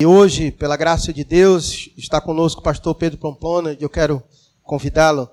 [0.00, 4.22] E hoje, pela graça de Deus, está conosco o pastor Pedro Pamplona, e eu quero
[4.62, 5.28] convidá-lo.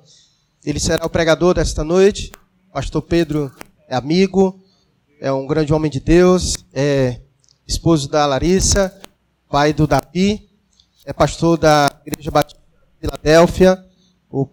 [0.65, 2.31] Ele será o pregador desta noite.
[2.73, 3.51] Pastor Pedro
[3.88, 4.59] é amigo,
[5.21, 7.21] é um grande homem de Deus, é
[7.67, 8.91] esposo da Larissa,
[9.51, 10.49] pai do Davi,
[11.05, 13.86] é pastor da Igreja Batista de Filadélfia,
[14.32, 14.50] o,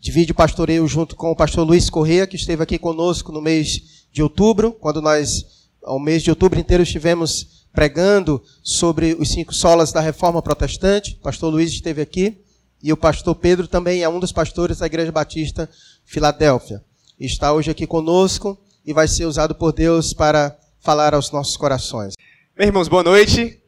[0.00, 4.08] divide o pastoreio junto com o pastor Luiz Corrêa, que esteve aqui conosco no mês
[4.10, 9.92] de outubro, quando nós, ao mês de outubro inteiro, estivemos pregando sobre os cinco solas
[9.92, 11.18] da reforma protestante.
[11.20, 12.38] O pastor Luiz esteve aqui.
[12.80, 15.68] E o pastor Pedro também é um dos pastores da Igreja Batista
[16.04, 16.82] Filadélfia.
[17.18, 22.14] Está hoje aqui conosco e vai ser usado por Deus para falar aos nossos corações.
[22.56, 23.60] Meus irmãos, boa noite.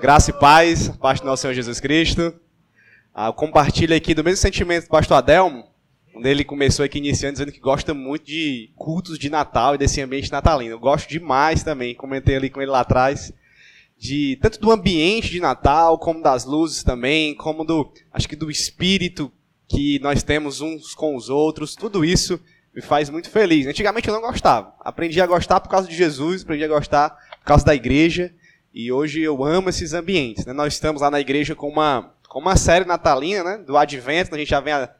[0.00, 2.34] Graça e paz, paz do nosso Senhor Jesus Cristo.
[3.14, 5.64] Ah, compartilho aqui do mesmo sentimento do pastor Adelmo,
[6.14, 10.00] onde ele começou aqui iniciando dizendo que gosta muito de cultos de Natal e desse
[10.00, 10.74] ambiente natalino.
[10.74, 13.32] Eu gosto demais também, comentei ali com ele lá atrás,
[13.98, 18.50] de tanto do ambiente de Natal, como das luzes também, como do, acho que do
[18.50, 19.32] espírito
[19.68, 22.40] que nós temos uns com os outros, tudo isso
[22.74, 23.66] me faz muito feliz.
[23.66, 24.74] Antigamente eu não gostava.
[24.80, 28.34] Aprendi a gostar por causa de Jesus, aprendi a gostar por causa da igreja,
[28.74, 30.46] e hoje eu amo esses ambientes.
[30.46, 30.52] Né?
[30.52, 33.58] Nós estamos lá na igreja com uma, com uma série natalina, né?
[33.58, 34.90] do Advento, a gente já vem a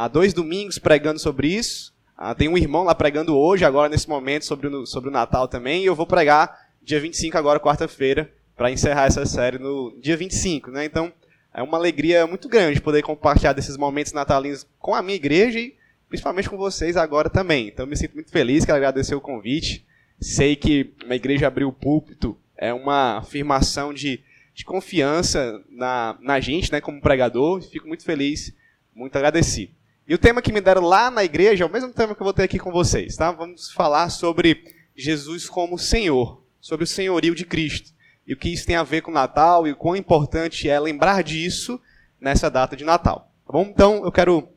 [0.00, 1.92] há dois domingos pregando sobre isso.
[2.16, 5.46] Ah, tem um irmão lá pregando hoje, agora nesse momento, sobre o, sobre o Natal
[5.46, 5.82] também.
[5.82, 10.70] E eu vou pregar dia 25, agora quarta-feira, para encerrar essa série no dia 25.
[10.70, 10.84] Né?
[10.86, 11.12] Então,
[11.52, 15.74] é uma alegria muito grande poder compartilhar desses momentos natalinos com a minha igreja e
[16.08, 17.68] principalmente com vocês agora também.
[17.68, 19.86] Então, me sinto muito feliz, quero agradecer o convite.
[20.18, 24.20] Sei que uma igreja abrir o púlpito é uma afirmação de,
[24.54, 27.62] de confiança na, na gente, né, como pregador.
[27.62, 28.54] Fico muito feliz,
[28.94, 29.79] muito agradecido.
[30.10, 32.24] E o tema que me deram lá na igreja é o mesmo tema que eu
[32.24, 33.30] vou ter aqui com vocês, tá?
[33.30, 37.92] Vamos falar sobre Jesus como Senhor, sobre o senhorio de Cristo.
[38.26, 40.80] E o que isso tem a ver com o Natal e o quão importante é
[40.80, 41.80] lembrar disso
[42.20, 43.32] nessa data de Natal.
[43.46, 43.62] Tá bom?
[43.62, 44.48] Então, eu quero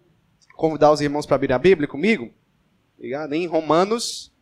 [0.56, 2.34] convidar os irmãos para abrir a Bíblia comigo.
[2.98, 3.34] Obrigado.
[3.34, 4.34] Em Romanos,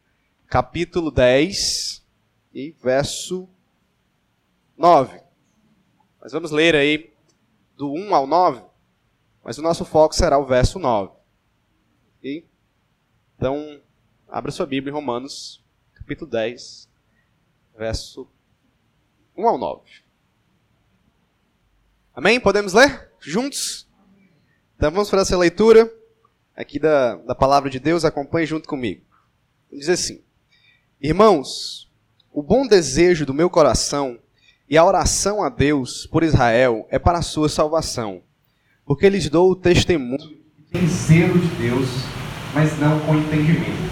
[0.48, 2.06] capítulo 10
[2.54, 3.50] e verso
[4.78, 5.20] 9.
[6.22, 7.12] Nós vamos ler aí
[7.76, 8.71] do 1 ao 9.
[9.44, 11.14] Mas o nosso foco será o verso 9.
[12.24, 12.46] E,
[13.36, 13.82] então,
[14.30, 15.64] abra sua Bíblia em Romanos,
[15.94, 16.88] capítulo 10,
[17.78, 18.28] verso
[19.36, 19.82] 1 ao 9.
[22.14, 22.40] Amém?
[22.40, 23.88] Podemos ler juntos?
[24.76, 25.92] Então vamos fazer essa leitura
[26.56, 28.06] aqui da, da palavra de Deus.
[28.06, 29.04] Acompanhe junto comigo.
[29.72, 30.24] Diz assim:
[31.00, 31.90] Irmãos,
[32.32, 34.20] o bom desejo do meu coração
[34.70, 38.22] e a oração a Deus por Israel é para a sua salvação
[38.92, 40.38] porque lhes dou o testemunho
[40.70, 41.88] tem zelo de Deus,
[42.54, 43.90] mas não com entendimento.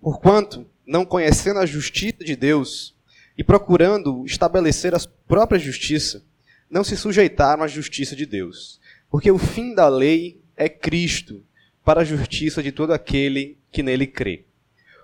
[0.00, 2.94] Porquanto, não conhecendo a justiça de Deus
[3.36, 6.24] e procurando estabelecer a própria justiça,
[6.70, 8.80] não se sujeitaram à justiça de Deus.
[9.10, 11.44] Porque o fim da lei é Cristo,
[11.84, 14.46] para a justiça de todo aquele que nele crê.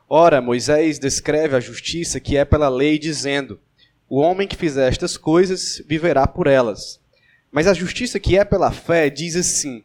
[0.09, 3.61] Ora, Moisés descreve a justiça que é pela lei, dizendo:
[4.09, 6.99] O homem que fizer estas coisas viverá por elas.
[7.51, 9.85] Mas a justiça que é pela fé diz assim: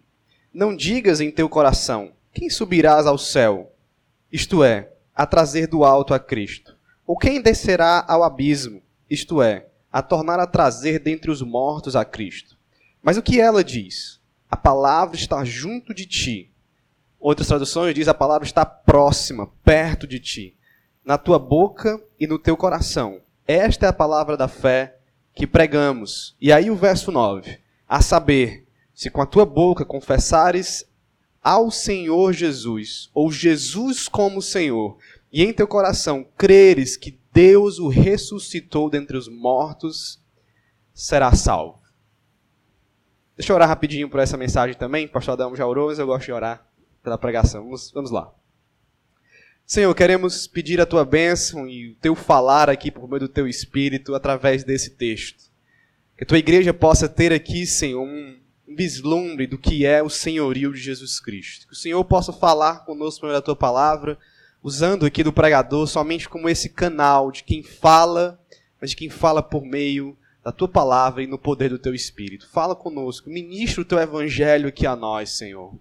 [0.53, 3.71] Não digas em teu coração: Quem subirás ao céu?
[4.31, 6.75] Isto é, a trazer do alto a Cristo.
[7.05, 8.81] Ou quem descerá ao abismo?
[9.09, 12.57] Isto é, a tornar a trazer dentre os mortos a Cristo.
[13.01, 14.19] Mas o que ela diz?
[14.49, 16.51] A palavra está junto de ti.
[17.19, 20.57] Outras traduções diz a palavra está próxima, perto de ti,
[21.05, 23.21] na tua boca e no teu coração.
[23.47, 24.97] Esta é a palavra da fé
[25.33, 26.35] que pregamos.
[26.39, 30.85] E aí o verso 9: A saber, se com a tua boca confessares
[31.41, 34.97] ao Senhor Jesus, ou Jesus como Senhor,
[35.31, 40.21] e em teu coração creres que Deus o ressuscitou dentre os mortos,
[40.93, 41.81] será salvo.
[43.35, 45.07] Deixa eu orar rapidinho por essa mensagem também.
[45.07, 46.65] O pastor Adão já orou, mas eu gosto de orar
[47.01, 47.63] pela pregação.
[47.63, 48.31] Vamos, vamos lá.
[49.65, 53.47] Senhor, queremos pedir a tua bênção e o teu falar aqui por meio do teu
[53.47, 55.45] espírito através desse texto.
[56.17, 58.37] Que a tua igreja possa ter aqui, Senhor, um
[58.67, 61.65] vislumbre do que é o senhorio de Jesus Cristo.
[61.67, 64.19] Que o Senhor possa falar conosco por meio da tua palavra,
[64.61, 68.39] usando aqui do pregador somente como esse canal de quem fala,
[68.81, 72.49] mas de quem fala por meio da tua palavra e no poder do teu espírito.
[72.49, 75.73] Fala conosco, ministra o teu evangelho aqui a nós, Senhor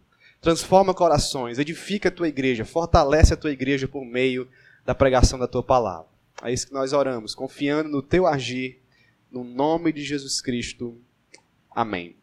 [0.42, 4.48] transforma corações, edifica a tua igreja, fortalece a tua igreja por meio
[4.84, 6.08] da pregação da tua palavra.
[6.42, 8.82] É isso que nós oramos, confiando no teu agir,
[9.30, 11.00] no nome de Jesus Cristo.
[11.70, 12.16] Amém.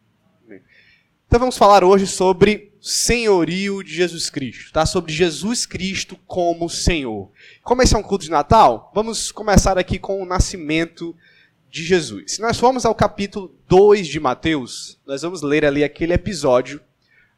[1.25, 4.85] Então vamos falar hoje sobre senhorio de Jesus Cristo, tá?
[4.85, 7.31] Sobre Jesus Cristo como Senhor.
[7.63, 11.15] Como esse é um culto de Natal, vamos começar aqui com o nascimento
[11.69, 12.33] de Jesus.
[12.33, 16.81] Se nós formos ao capítulo 2 de Mateus, nós vamos ler ali aquele episódio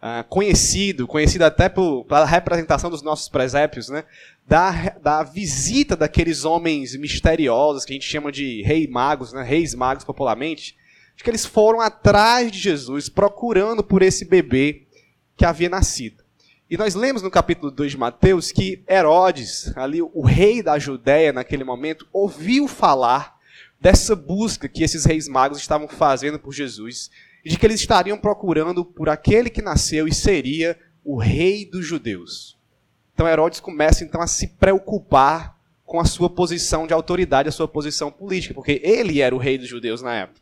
[0.02, 4.04] uh, conhecido, conhecido até por, pela representação dos nossos presépios, né?
[4.48, 4.72] Da,
[5.02, 9.44] da visita daqueles homens misteriosos que a gente chama de reis magos, né?
[9.44, 10.76] reis magos popularmente,
[11.16, 14.88] de que eles foram atrás de Jesus, procurando por esse bebê
[15.38, 16.22] que havia nascido.
[16.70, 21.34] E nós lemos no capítulo 2 de Mateus que Herodes, ali o rei da Judéia
[21.34, 23.38] naquele momento, ouviu falar
[23.80, 27.12] dessa busca que esses reis magos estavam fazendo por Jesus
[27.44, 31.86] e de que eles estariam procurando por aquele que nasceu e seria o rei dos
[31.86, 32.58] judeus.
[33.14, 37.68] Então Herodes começa então a se preocupar com a sua posição de autoridade, a sua
[37.68, 40.40] posição política, porque ele era o rei dos judeus na época.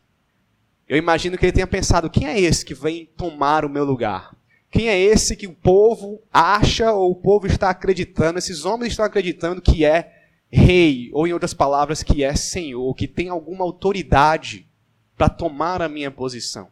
[0.88, 4.36] Eu imagino que ele tenha pensado: quem é esse que vem tomar o meu lugar?
[4.70, 9.04] Quem é esse que o povo acha ou o povo está acreditando, esses homens estão
[9.04, 10.12] acreditando que é
[10.50, 14.68] rei, ou em outras palavras, que é senhor, que tem alguma autoridade
[15.16, 16.68] para tomar a minha posição?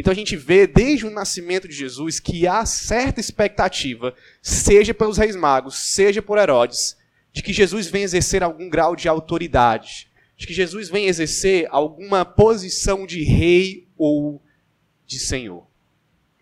[0.00, 5.18] Então a gente vê desde o nascimento de Jesus que há certa expectativa, seja pelos
[5.18, 6.96] reis magos, seja por Herodes,
[7.30, 12.24] de que Jesus venha exercer algum grau de autoridade, de que Jesus venha exercer alguma
[12.24, 14.42] posição de rei ou
[15.06, 15.66] de senhor.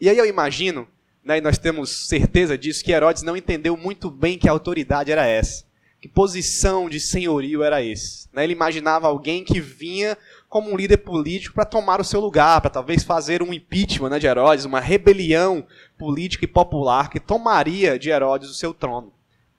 [0.00, 0.86] E aí eu imagino,
[1.24, 5.26] né, e nós temos certeza disso, que Herodes não entendeu muito bem que autoridade era
[5.26, 5.66] essa.
[6.00, 8.28] Que posição de senhorio era esse?
[8.32, 8.44] Né?
[8.44, 10.16] Ele imaginava alguém que vinha
[10.48, 14.18] como um líder político para tomar o seu lugar, para talvez fazer um impeachment né,
[14.18, 15.66] de Herodes, uma rebelião
[15.98, 19.12] política e popular que tomaria de Herodes o seu trono.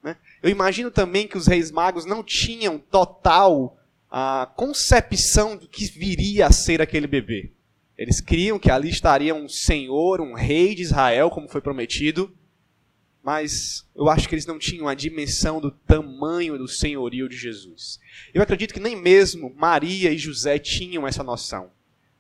[0.04, 0.16] Né?
[0.42, 3.78] Eu imagino também que os reis magos não tinham total
[4.12, 7.52] a concepção do que viria a ser aquele bebê.
[7.96, 12.34] Eles criam que ali estaria um senhor, um rei de Israel, como foi prometido,
[13.24, 18.00] mas eu acho que eles não tinham a dimensão do tamanho do senhorio de Jesus.
[18.34, 21.70] Eu acredito que nem mesmo Maria e José tinham essa noção.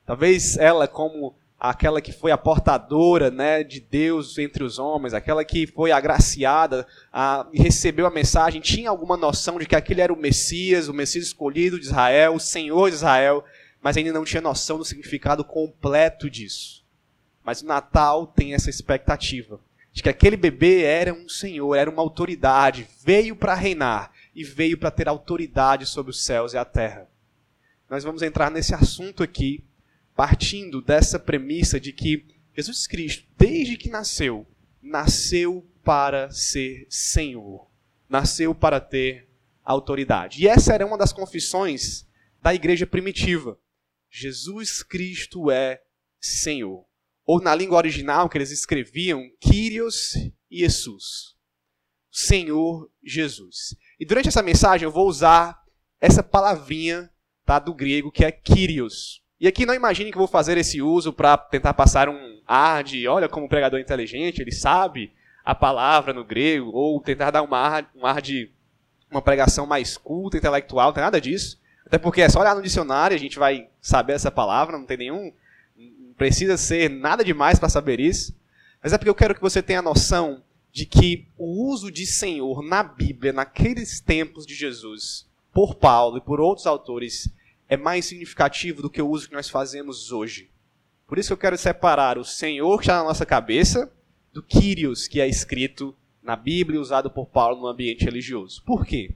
[0.05, 5.43] Talvez ela, como aquela que foi a portadora né, de Deus entre os homens, aquela
[5.43, 10.13] que foi agraciada a, e recebeu a mensagem, tinha alguma noção de que aquele era
[10.13, 13.43] o Messias, o Messias escolhido de Israel, o Senhor de Israel,
[13.81, 16.83] mas ainda não tinha noção do significado completo disso.
[17.43, 19.59] Mas o Natal tem essa expectativa
[19.91, 24.77] de que aquele bebê era um senhor, era uma autoridade, veio para reinar e veio
[24.77, 27.09] para ter autoridade sobre os céus e a terra.
[27.89, 29.65] Nós vamos entrar nesse assunto aqui,
[30.15, 32.25] partindo dessa premissa de que
[32.55, 34.45] Jesus Cristo, desde que nasceu,
[34.81, 37.67] nasceu para ser Senhor,
[38.07, 39.27] nasceu para ter
[39.63, 40.43] autoridade.
[40.43, 42.05] E essa era uma das confissões
[42.41, 43.57] da igreja primitiva.
[44.09, 45.81] Jesus Cristo é
[46.19, 46.88] Senhor
[47.29, 50.15] ou na língua original que eles escreviam, Kyrios
[50.49, 51.35] Jesus.
[52.09, 53.75] Senhor Jesus.
[53.99, 55.61] E durante essa mensagem eu vou usar
[56.01, 57.07] essa palavrinha
[57.45, 59.21] tá, do grego que é Kyrios.
[59.39, 62.83] E aqui não imagine que eu vou fazer esse uso para tentar passar um ar
[62.83, 65.13] de, olha como o pregador é inteligente, ele sabe
[65.45, 68.51] a palavra no grego, ou tentar dar uma ar, um ar de
[69.11, 71.61] uma pregação mais culta, intelectual, não tem nada disso.
[71.85, 74.97] Até porque é só olhar no dicionário, a gente vai saber essa palavra, não tem
[74.97, 75.31] nenhum
[76.19, 78.35] precisa ser nada demais para saber isso,
[78.83, 82.05] mas é porque eu quero que você tenha a noção de que o uso de
[82.05, 87.29] Senhor na Bíblia, naqueles tempos de Jesus, por Paulo e por outros autores,
[87.69, 90.49] é mais significativo do que o uso que nós fazemos hoje.
[91.07, 93.89] Por isso eu quero separar o Senhor que está na nossa cabeça
[94.33, 98.61] do Kyrios, que é escrito na Bíblia e usado por Paulo no ambiente religioso.
[98.63, 99.15] Por quê?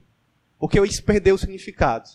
[0.58, 2.08] Porque isso perdeu o significado.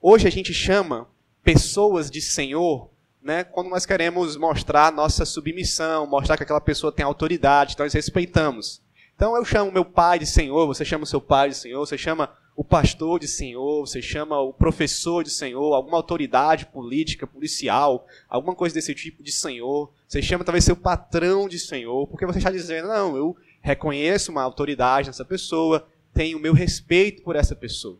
[0.00, 1.06] Hoje a gente chama
[1.44, 2.90] pessoas de Senhor
[3.22, 8.82] né, quando nós queremos mostrar nossa submissão, mostrar que aquela pessoa tem autoridade, nós respeitamos.
[9.14, 11.98] Então eu chamo meu pai de Senhor, você chama o seu pai de Senhor, você
[11.98, 18.06] chama o pastor de Senhor, você chama o professor de Senhor, alguma autoridade política, policial,
[18.28, 19.92] alguma coisa desse tipo de Senhor.
[20.08, 24.42] Você chama talvez seu patrão de Senhor, porque você está dizendo, não, eu reconheço uma
[24.42, 27.98] autoridade nessa pessoa, tenho o meu respeito por essa pessoa.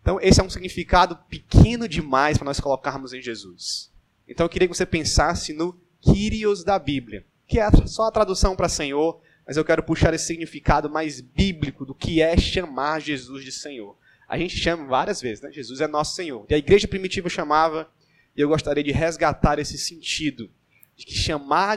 [0.00, 3.91] Então esse é um significado pequeno demais para nós colocarmos em Jesus.
[4.32, 8.56] Então eu queria que você pensasse no Kyrios da Bíblia, que é só a tradução
[8.56, 13.44] para Senhor, mas eu quero puxar esse significado mais bíblico do que é chamar Jesus
[13.44, 13.96] de Senhor.
[14.26, 15.52] A gente chama várias vezes, né?
[15.52, 16.46] Jesus é nosso Senhor.
[16.48, 17.90] E a igreja primitiva chamava,
[18.34, 20.50] e eu gostaria de resgatar esse sentido,
[20.96, 21.76] de que chamar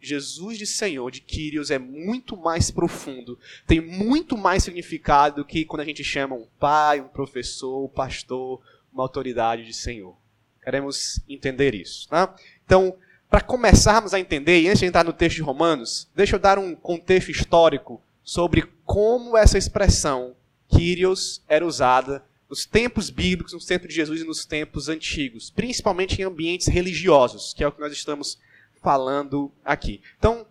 [0.00, 3.36] Jesus de Senhor, de Kyrios, é muito mais profundo,
[3.66, 7.88] tem muito mais significado do que quando a gente chama um pai, um professor, um
[7.88, 10.16] pastor, uma autoridade de Senhor.
[10.66, 12.08] Queremos entender isso.
[12.08, 12.34] Tá?
[12.64, 12.96] Então,
[13.30, 16.58] para começarmos a entender, e antes de entrar no texto de Romanos, deixa eu dar
[16.58, 20.34] um contexto histórico sobre como essa expressão
[20.66, 26.20] Kyrios era usada nos tempos bíblicos, nos tempos de Jesus e nos tempos antigos, principalmente
[26.20, 28.36] em ambientes religiosos, que é o que nós estamos
[28.82, 30.00] falando aqui.
[30.18, 30.44] Então,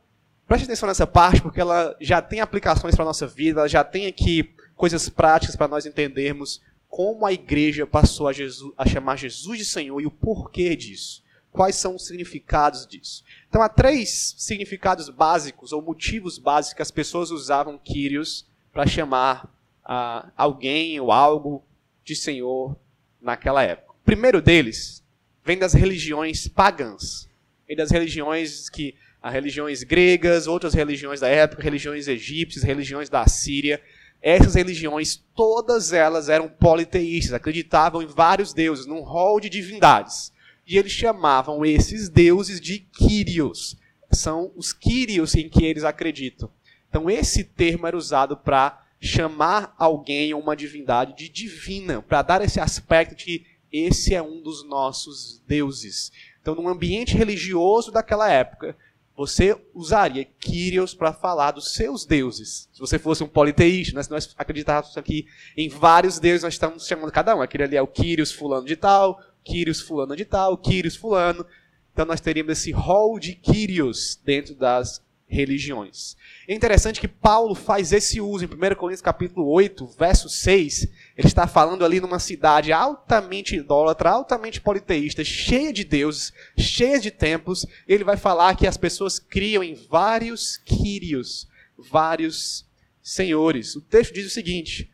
[0.48, 3.84] preste atenção nessa parte, porque ela já tem aplicações para a nossa vida, ela já
[3.84, 9.18] tem aqui coisas práticas para nós entendermos como a igreja passou a, Jesus, a chamar
[9.18, 11.24] Jesus de Senhor e o porquê disso.
[11.52, 13.24] Quais são os significados disso?
[13.48, 19.46] Então, há três significados básicos ou motivos básicos que as pessoas usavam Kyrios para chamar
[19.86, 21.64] uh, alguém ou algo
[22.04, 22.76] de Senhor
[23.22, 23.94] naquela época.
[23.94, 25.02] O primeiro deles
[25.46, 27.30] vem das religiões pagãs,
[27.68, 33.26] e das religiões que as religiões gregas, outras religiões da época, religiões egípcias, religiões da
[33.28, 33.82] Síria.
[34.22, 40.32] Essas religiões, todas elas eram politeístas, acreditavam em vários deuses, num rol de divindades.
[40.66, 43.78] E eles chamavam esses deuses de Kyrios.
[44.12, 46.50] São os Kyrios em que eles acreditam.
[46.90, 52.42] Então esse termo era usado para chamar alguém ou uma divindade de divina, para dar
[52.42, 56.12] esse aspecto de que esse é um dos nossos deuses.
[56.42, 58.78] Então, num ambiente religioso daquela época,
[59.16, 62.68] você usaria Kyrios para falar dos seus deuses.
[62.74, 64.04] Se você fosse um politeísta, né?
[64.04, 67.42] se nós acreditássemos aqui em vários deuses, nós estamos chamando cada um.
[67.42, 71.46] Aquele ali é o Kyrios fulano de tal, Kyrios fulano de tal, Kyrios fulano.
[71.94, 76.16] Então nós teríamos esse rol de Kyrios dentro das religiões.
[76.48, 80.88] É interessante que Paulo faz esse uso em 1 Coríntios capítulo 8, verso 6.
[81.18, 87.12] Ele está falando ali numa cidade altamente idólatra, altamente politeísta, cheia de deuses, cheia de
[87.12, 87.66] templos.
[87.88, 92.66] Ele vai falar que as pessoas criam em vários quírios, vários
[93.02, 93.76] senhores.
[93.76, 94.92] O texto diz o seguinte,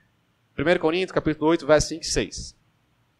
[0.57, 2.55] 1 Coríntios capítulo 8, verso 5 e 6.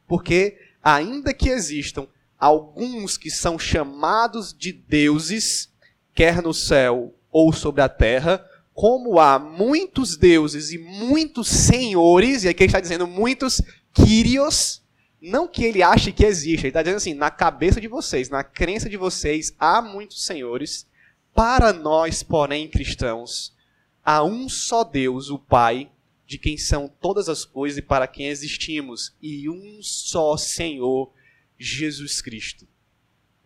[0.08, 5.71] Porque, ainda que existam alguns que são chamados de deuses,
[6.14, 12.50] quer no céu ou sobre a terra, como há muitos deuses e muitos senhores, e
[12.50, 13.62] aqui ele está dizendo muitos
[13.94, 14.82] Kyrios,
[15.22, 18.44] não que ele ache que existe, ele está dizendo assim, na cabeça de vocês, na
[18.44, 20.88] crença de vocês, há muitos senhores,
[21.34, 23.56] para nós, porém, cristãos,
[24.04, 25.90] há um só Deus, o Pai,
[26.26, 31.12] de quem são todas as coisas e para quem existimos, e um só Senhor,
[31.58, 32.71] Jesus Cristo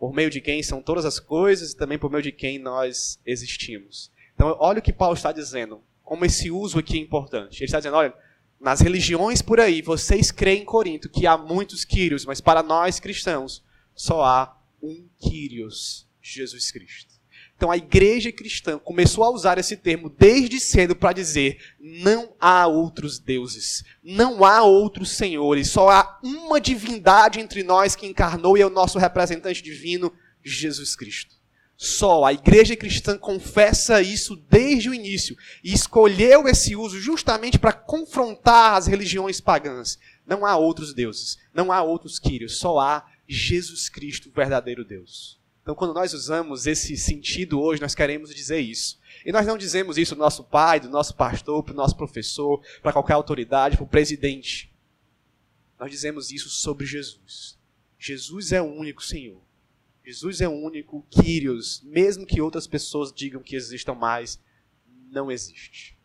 [0.06, 3.18] por meio de quem são todas as coisas e também por meio de quem nós
[3.26, 4.08] existimos.
[4.36, 7.58] Então, olha o que Paulo está dizendo, como esse uso aqui é importante.
[7.58, 8.14] Ele está dizendo, olha,
[8.60, 13.00] nas religiões por aí, vocês creem em Corinto que há muitos Quírios, mas para nós
[13.00, 13.64] cristãos,
[13.96, 17.15] só há um Quírios, Jesus Cristo.
[17.56, 22.66] Então a igreja cristã começou a usar esse termo desde cedo para dizer: não há
[22.66, 28.60] outros deuses, não há outros senhores, só há uma divindade entre nós que encarnou e
[28.60, 30.12] é o nosso representante divino,
[30.44, 31.34] Jesus Cristo.
[31.78, 37.72] Só a igreja cristã confessa isso desde o início e escolheu esse uso justamente para
[37.72, 39.98] confrontar as religiões pagãs.
[40.26, 45.38] Não há outros deuses, não há outros quírios, só há Jesus Cristo, o verdadeiro Deus.
[45.66, 49.00] Então, quando nós usamos esse sentido hoje, nós queremos dizer isso.
[49.24, 52.62] E nós não dizemos isso do nosso pai, do nosso pastor, para o nosso professor,
[52.80, 54.72] para qualquer autoridade, para o presidente.
[55.76, 57.58] Nós dizemos isso sobre Jesus.
[57.98, 59.40] Jesus é o único Senhor.
[60.04, 64.40] Jesus é o único Kyrios, mesmo que outras pessoas digam que existam mais,
[65.10, 65.98] não existe.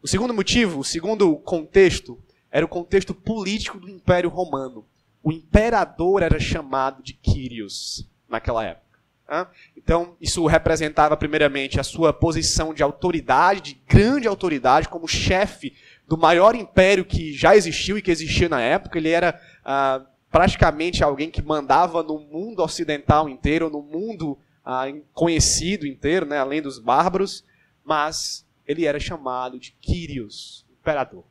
[0.00, 4.86] O segundo motivo, o segundo contexto, era o contexto político do Império Romano.
[5.20, 8.91] O imperador era chamado de Kyrios naquela época.
[9.76, 15.74] Então, isso representava, primeiramente, a sua posição de autoridade, de grande autoridade, como chefe
[16.06, 18.98] do maior império que já existiu e que existia na época.
[18.98, 25.86] Ele era ah, praticamente alguém que mandava no mundo ocidental inteiro, no mundo ah, conhecido
[25.86, 27.44] inteiro, né, além dos bárbaros,
[27.84, 31.24] mas ele era chamado de Quírios, imperador.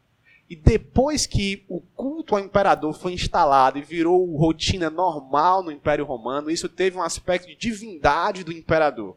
[0.51, 6.03] E depois que o culto ao imperador foi instalado e virou rotina normal no Império
[6.03, 9.15] Romano, isso teve um aspecto de divindade do imperador.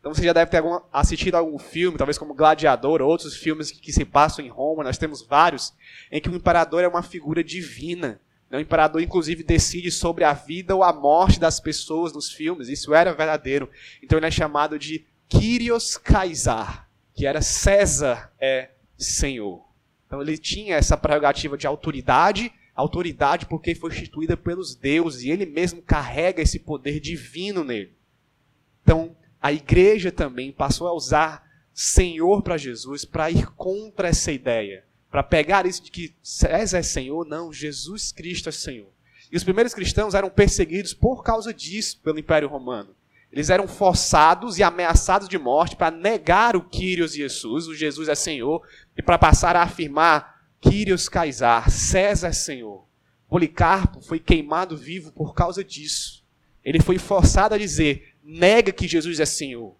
[0.00, 0.60] Então você já deve ter
[0.92, 4.82] assistido algum filme, talvez como Gladiador, ou outros filmes que, que, se passam em Roma,
[4.82, 5.72] nós temos vários,
[6.10, 8.20] em que o imperador é uma figura divina.
[8.50, 12.68] O imperador, inclusive, decide sobre a vida ou a morte das pessoas nos filmes.
[12.68, 13.70] Isso era verdadeiro.
[14.02, 19.70] Então ele é chamado de Kyrios Caesar, que era César é Senhor.
[20.12, 25.46] Então ele tinha essa prerrogativa de autoridade, autoridade porque foi instituída pelos deuses e ele
[25.46, 27.94] mesmo carrega esse poder divino nele.
[28.82, 34.84] Então a igreja também passou a usar Senhor para Jesus para ir contra essa ideia,
[35.10, 38.92] para pegar isso de que César é Senhor, não, Jesus Cristo é Senhor.
[39.32, 42.94] E os primeiros cristãos eram perseguidos por causa disso pelo Império Romano.
[43.32, 48.14] Eles eram forçados e ameaçados de morte para negar o Kyrios Jesus, o Jesus é
[48.14, 48.62] Senhor,
[48.96, 52.86] e para passar a afirmar Quírios Caesar, César é Senhor.
[53.28, 56.22] Policarpo foi queimado vivo por causa disso.
[56.62, 59.74] Ele foi forçado a dizer: nega que Jesus é Senhor.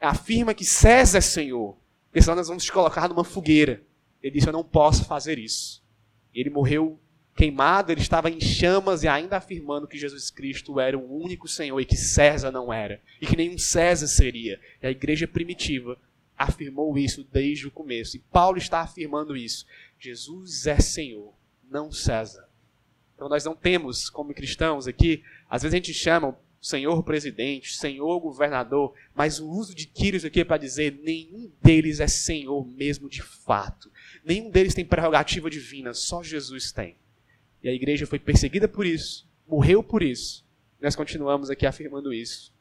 [0.00, 1.76] Afirma que César é Senhor.
[2.06, 3.82] Porque senão nós vamos te colocar numa fogueira.
[4.22, 5.82] Ele disse: Eu não posso fazer isso.
[6.34, 7.00] Ele morreu
[7.38, 11.78] queimado, ele estava em chamas e ainda afirmando que Jesus Cristo era o único Senhor
[11.78, 13.00] e que César não era.
[13.20, 14.60] E que nenhum César seria.
[14.82, 15.96] E a igreja primitiva
[16.36, 18.16] afirmou isso desde o começo.
[18.16, 19.64] E Paulo está afirmando isso.
[20.00, 21.32] Jesus é Senhor,
[21.70, 22.48] não César.
[23.14, 28.18] Então nós não temos, como cristãos aqui, às vezes a gente chama senhor presidente, senhor
[28.18, 33.08] governador, mas o uso de Quírios aqui é para dizer nenhum deles é senhor mesmo
[33.08, 33.92] de fato.
[34.24, 36.96] Nenhum deles tem prerrogativa divina, só Jesus tem.
[37.62, 40.44] E a igreja foi perseguida por isso, morreu por isso.
[40.80, 42.52] Nós continuamos aqui afirmando isso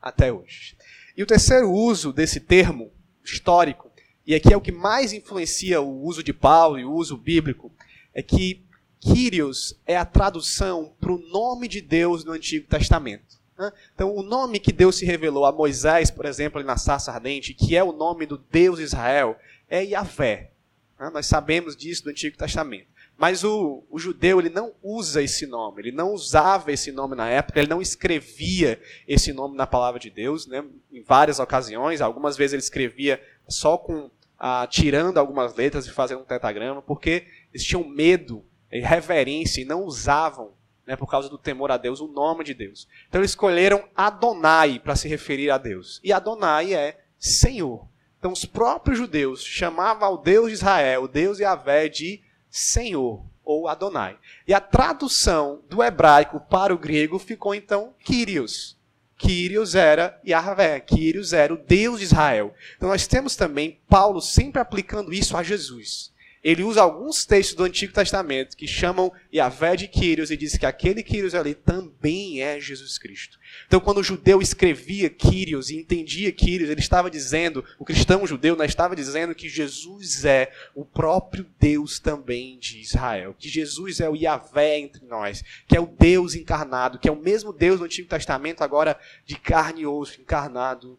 [0.00, 0.76] até hoje.
[1.16, 2.92] E o terceiro uso desse termo
[3.24, 3.90] histórico,
[4.26, 7.72] e aqui é o que mais influencia o uso de Paulo e o uso bíblico,
[8.12, 8.62] é que
[9.00, 13.36] Kyrios é a tradução para o nome de Deus no Antigo Testamento.
[13.56, 13.72] Né?
[13.94, 17.76] Então, o nome que Deus se revelou a Moisés, por exemplo, na sarça ardente, que
[17.76, 20.50] é o nome do Deus Israel, é Yahvé.
[20.98, 21.10] Né?
[21.12, 22.88] Nós sabemos disso do Antigo Testamento.
[23.16, 27.28] Mas o, o, judeu ele não usa esse nome, ele não usava esse nome na
[27.28, 30.62] época, ele não escrevia esse nome na palavra de Deus, né?
[30.92, 32.02] em várias ocasiões.
[32.02, 37.26] Algumas vezes ele escrevia só com ah, tirando algumas letras e fazendo um tetagrama, porque
[37.52, 40.52] eles tinham medo reverência e não usavam,
[40.86, 42.86] né, por causa do temor a Deus, o nome de Deus.
[43.08, 46.00] Então eles escolheram Adonai para se referir a Deus.
[46.04, 47.88] E Adonai é Senhor.
[48.18, 52.22] Então os próprios judeus chamavam ao Deus de Israel, o Deus Yahvé, de
[52.58, 54.18] Senhor ou Adonai.
[54.46, 58.76] E a tradução do hebraico para o grego ficou então Kyrios.
[59.18, 62.54] Kyrios era Yahvé, Kyrios era o Deus de Israel.
[62.76, 66.14] Então nós temos também Paulo sempre aplicando isso a Jesus
[66.46, 70.64] ele usa alguns textos do Antigo Testamento que chamam Yahvé de Quírios e diz que
[70.64, 73.36] aquele Quírios ali também é Jesus Cristo.
[73.66, 78.54] Então, quando o judeu escrevia Quírios e entendia Quírios, ele estava dizendo, o cristão judeu
[78.54, 84.08] não estava dizendo que Jesus é o próprio Deus também de Israel, que Jesus é
[84.08, 87.86] o Yahvé entre nós, que é o Deus encarnado, que é o mesmo Deus do
[87.86, 90.96] Antigo Testamento, agora de carne e osso, encarnado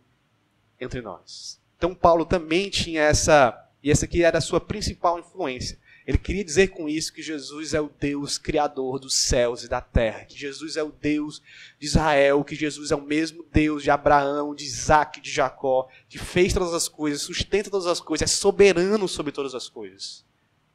[0.78, 1.58] entre nós.
[1.78, 5.80] Então, Paulo também tinha essa e essa aqui era a sua principal influência.
[6.08, 9.82] Ele queria dizer com isso que Jesus é o Deus criador dos céus e da
[9.82, 11.42] terra, que Jesus é o Deus
[11.78, 16.18] de Israel, que Jesus é o mesmo Deus de Abraão, de Isaac, de Jacó, que
[16.18, 20.26] fez todas as coisas, sustenta todas as coisas, é soberano sobre todas as coisas.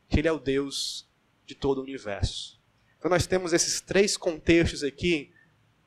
[0.06, 1.08] Que Ele é o Deus
[1.46, 2.60] de todo o universo.
[2.98, 5.30] Então nós temos esses três contextos aqui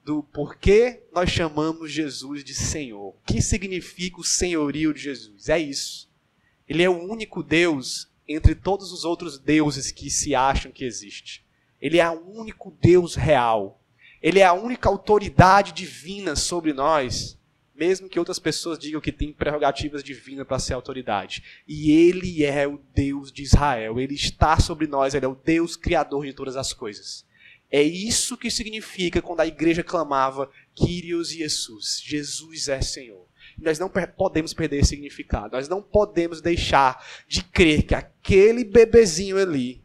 [0.04, 3.10] do porquê nós chamamos Jesus de Senhor.
[3.10, 5.50] O que significa o senhorio de Jesus?
[5.50, 6.10] É isso.
[6.68, 11.46] Ele é o único Deus entre todos os outros deuses que se acham que existe.
[11.80, 13.82] Ele é o único Deus real.
[14.22, 17.38] Ele é a única autoridade divina sobre nós,
[17.76, 21.44] mesmo que outras pessoas digam que tem prerrogativas divinas para ser autoridade.
[21.68, 24.00] E ele é o Deus de Israel.
[24.00, 27.26] Ele está sobre nós, ele é o Deus criador de todas as coisas.
[27.70, 32.02] É isso que significa quando a igreja clamava Kyrios Jesus.
[32.04, 33.28] Jesus é Senhor.
[33.58, 35.56] Nós não podemos perder esse significado.
[35.56, 39.84] Nós não podemos deixar de crer que aquele bebezinho ali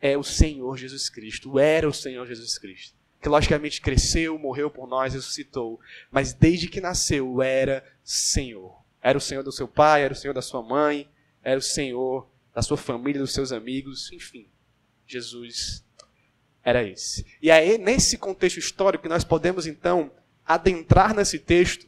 [0.00, 2.96] é o Senhor Jesus Cristo, era o Senhor Jesus Cristo.
[3.20, 5.78] Que logicamente cresceu, morreu por nós, ressuscitou.
[6.10, 8.82] Mas desde que nasceu, era Senhor.
[9.00, 11.08] Era o Senhor do seu pai, era o Senhor da sua mãe,
[11.42, 14.48] era o Senhor da sua família, dos seus amigos, enfim.
[15.06, 15.84] Jesus
[16.64, 17.26] era esse.
[17.40, 20.10] E é nesse contexto histórico que nós podemos então
[20.44, 21.86] adentrar nesse texto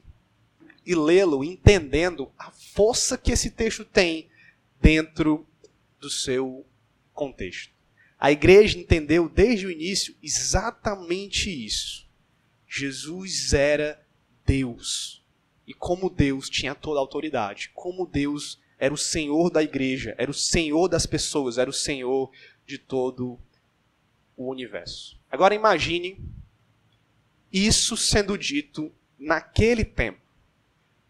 [0.84, 4.28] e lê-lo entendendo a força que esse texto tem
[4.80, 5.46] dentro
[5.98, 6.66] do seu
[7.12, 7.72] contexto.
[8.18, 12.06] A igreja entendeu desde o início exatamente isso.
[12.68, 14.02] Jesus era
[14.44, 15.22] Deus.
[15.66, 20.30] E como Deus tinha toda a autoridade, como Deus era o Senhor da igreja, era
[20.30, 22.30] o Senhor das pessoas, era o Senhor
[22.66, 23.38] de todo
[24.36, 25.18] o universo.
[25.30, 26.18] Agora imagine
[27.52, 30.23] isso sendo dito naquele tempo.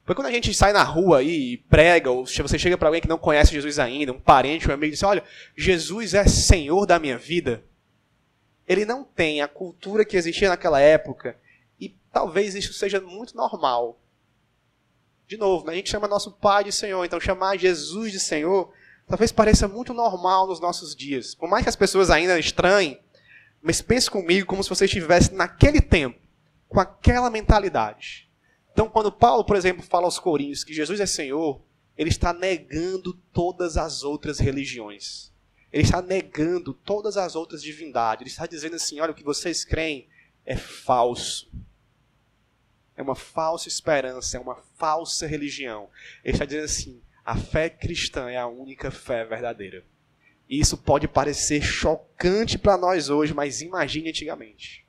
[0.04, 3.00] Porque quando a gente sai na rua e prega, ou se você chega para alguém
[3.00, 5.24] que não conhece Jesus ainda, um parente, um amigo, e diz: Olha,
[5.56, 7.64] Jesus é Senhor da minha vida.
[8.68, 11.36] Ele não tem a cultura que existia naquela época,
[11.80, 13.98] e talvez isso seja muito normal.
[15.26, 18.70] De novo, a gente chama nosso Pai de Senhor, então chamar Jesus de Senhor
[19.06, 21.34] talvez pareça muito normal nos nossos dias.
[21.34, 23.00] Por mais que as pessoas ainda estranhem,
[23.62, 26.18] mas pense comigo como se você estivesse naquele tempo,
[26.68, 28.23] com aquela mentalidade.
[28.74, 31.62] Então, quando Paulo, por exemplo, fala aos Coríntios que Jesus é Senhor,
[31.96, 35.32] ele está negando todas as outras religiões.
[35.72, 38.22] ele está negando todas as outras divindades.
[38.22, 40.08] Ele está dizendo assim: olha, o que vocês creem
[40.44, 41.48] é falso.
[42.96, 45.88] É uma falsa esperança, é uma falsa religião.
[46.24, 49.84] Ele está dizendo assim: a fé cristã é a única fé verdadeira.
[50.48, 54.84] E isso pode parecer chocante para nós hoje, mas imagine antigamente.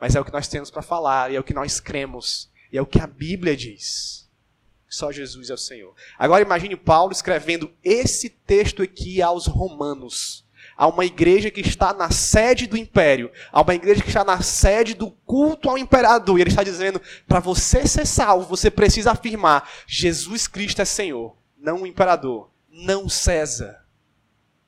[0.00, 2.78] Mas é o que nós temos para falar, e é o que nós cremos, e
[2.78, 4.28] é o que a Bíblia diz.
[4.88, 5.94] Só Jesus é o Senhor.
[6.18, 10.46] Agora imagine Paulo escrevendo esse texto aqui aos romanos.
[10.76, 13.30] A uma igreja que está na sede do império.
[13.52, 16.38] A uma igreja que está na sede do culto ao imperador.
[16.38, 21.36] E ele está dizendo: para você ser salvo, você precisa afirmar: Jesus Cristo é Senhor,
[21.56, 23.84] não o imperador, não César.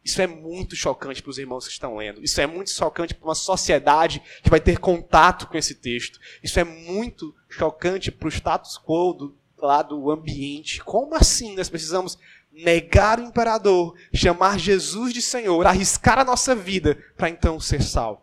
[0.05, 2.25] Isso é muito chocante para os irmãos que estão lendo.
[2.25, 6.19] Isso é muito chocante para uma sociedade que vai ter contato com esse texto.
[6.43, 10.83] Isso é muito chocante para o status quo do, lá do ambiente.
[10.83, 12.17] Como assim nós precisamos
[12.51, 18.23] negar o imperador, chamar Jesus de Senhor, arriscar a nossa vida para então ser salvo?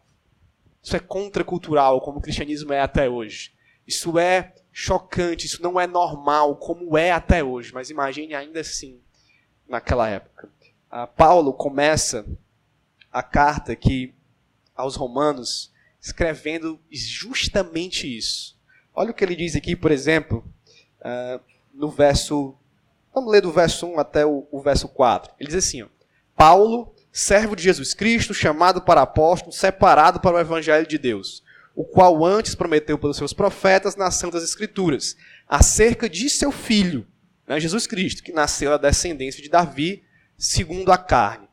[0.82, 3.54] Isso é contracultural, como o cristianismo é até hoje.
[3.86, 7.74] Isso é chocante, isso não é normal, como é até hoje.
[7.74, 9.00] Mas imagine ainda assim,
[9.68, 10.50] naquela época.
[10.90, 12.26] Ah, Paulo começa
[13.12, 14.14] a carta aqui
[14.76, 18.57] aos Romanos escrevendo justamente isso.
[19.00, 20.44] Olha o que ele diz aqui, por exemplo,
[21.02, 21.40] uh,
[21.72, 22.58] no verso.
[23.14, 25.34] Vamos ler do verso 1 até o, o verso 4.
[25.40, 25.88] Ele diz assim: ó,
[26.36, 31.44] Paulo, servo de Jesus Cristo, chamado para apóstolo, separado para o evangelho de Deus,
[31.76, 35.16] o qual antes prometeu pelos seus profetas nas Santas Escrituras,
[35.48, 37.06] acerca de seu filho,
[37.48, 40.04] né, Jesus Cristo, que nasceu da descendência de Davi,
[40.40, 41.48] segundo a carne,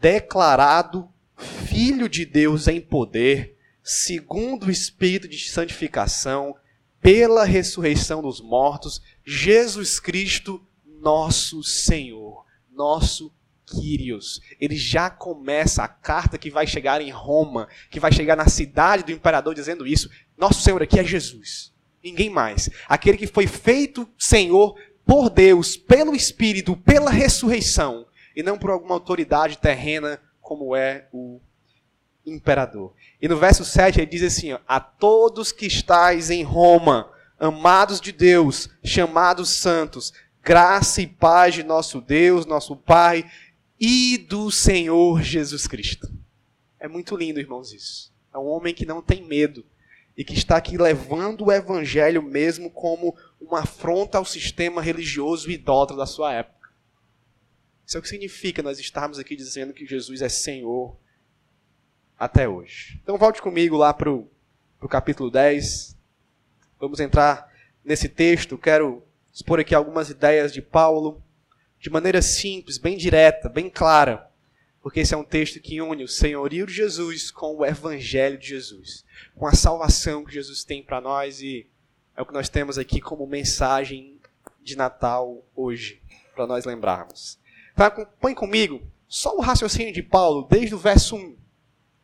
[0.00, 6.56] declarado filho de Deus em poder, segundo o espírito de santificação
[7.00, 10.60] pela ressurreição dos mortos, Jesus Cristo,
[11.00, 13.32] nosso Senhor, nosso
[13.66, 14.40] Quírios.
[14.58, 19.04] Ele já começa a carta que vai chegar em Roma, que vai chegar na cidade
[19.04, 20.10] do imperador dizendo isso.
[20.36, 21.72] Nosso Senhor aqui é Jesus.
[22.02, 22.70] Ninguém mais.
[22.88, 28.94] Aquele que foi feito Senhor por Deus, pelo Espírito, pela ressurreição, e não por alguma
[28.94, 31.40] autoridade terrena como é o
[32.32, 32.94] imperador.
[33.20, 38.00] E no verso 7 ele diz assim: ó, A todos que estáis em Roma, amados
[38.00, 40.12] de Deus, chamados santos,
[40.42, 43.28] graça e paz de nosso Deus, nosso Pai
[43.78, 46.10] e do Senhor Jesus Cristo.
[46.80, 48.12] É muito lindo, irmãos, isso.
[48.32, 49.64] É um homem que não tem medo
[50.16, 55.96] e que está aqui levando o evangelho mesmo como uma afronta ao sistema religioso idólatra
[55.96, 56.70] da sua época.
[57.86, 60.96] Isso é o que significa nós estarmos aqui dizendo que Jesus é Senhor
[62.18, 62.98] até hoje.
[63.02, 64.28] Então volte comigo lá para o
[64.88, 65.96] capítulo 10.
[66.80, 67.52] Vamos entrar
[67.84, 68.58] nesse texto.
[68.58, 69.02] Quero
[69.32, 71.22] expor aqui algumas ideias de Paulo,
[71.78, 74.28] de maneira simples, bem direta, bem clara,
[74.82, 78.48] porque esse é um texto que une o senhorio de Jesus com o evangelho de
[78.48, 79.04] Jesus,
[79.36, 81.68] com a salvação que Jesus tem para nós e
[82.16, 84.18] é o que nós temos aqui como mensagem
[84.60, 86.02] de Natal hoje,
[86.34, 87.38] para nós lembrarmos.
[87.72, 91.36] Então, acompanhe comigo só o raciocínio de Paulo, desde o verso 1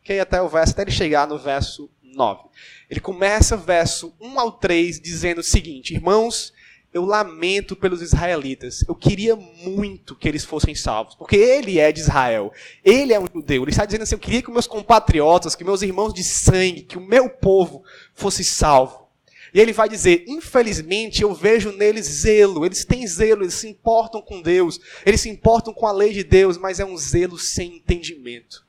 [0.04, 2.42] que aí até o verso, até ele chegar no verso 9.
[2.90, 6.52] Ele começa o verso 1 ao 3 dizendo o seguinte: Irmãos,
[6.92, 8.84] eu lamento pelos israelitas.
[8.86, 12.52] Eu queria muito que eles fossem salvos, porque ele é de Israel.
[12.84, 13.62] Ele é um judeu.
[13.62, 16.98] Ele está dizendo assim: Eu queria que meus compatriotas, que meus irmãos de sangue, que
[16.98, 17.82] o meu povo
[18.14, 19.08] fosse salvo.
[19.54, 22.66] E ele vai dizer: Infelizmente eu vejo neles zelo.
[22.66, 26.22] Eles têm zelo, eles se importam com Deus, eles se importam com a lei de
[26.22, 28.64] Deus, mas é um zelo sem entendimento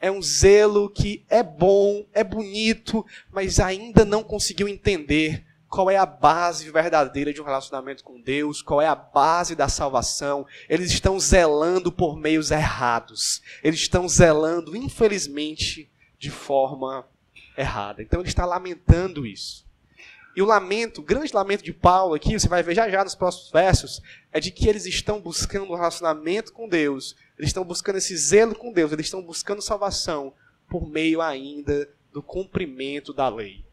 [0.00, 5.96] é um zelo que é bom, é bonito, mas ainda não conseguiu entender qual é
[5.96, 10.44] a base verdadeira de um relacionamento com Deus, qual é a base da salvação.
[10.68, 13.40] Eles estão zelando por meios errados.
[13.62, 17.06] Eles estão zelando, infelizmente, de forma
[17.56, 18.02] errada.
[18.02, 19.64] Então ele está lamentando isso.
[20.40, 23.14] E o lamento, o grande lamento de Paulo aqui, você vai ver já já nos
[23.14, 24.00] próximos versos,
[24.32, 28.54] é de que eles estão buscando um relacionamento com Deus eles estão buscando esse zelo
[28.54, 30.34] com Deus, eles estão buscando salvação
[30.68, 33.64] por meio ainda do cumprimento da lei.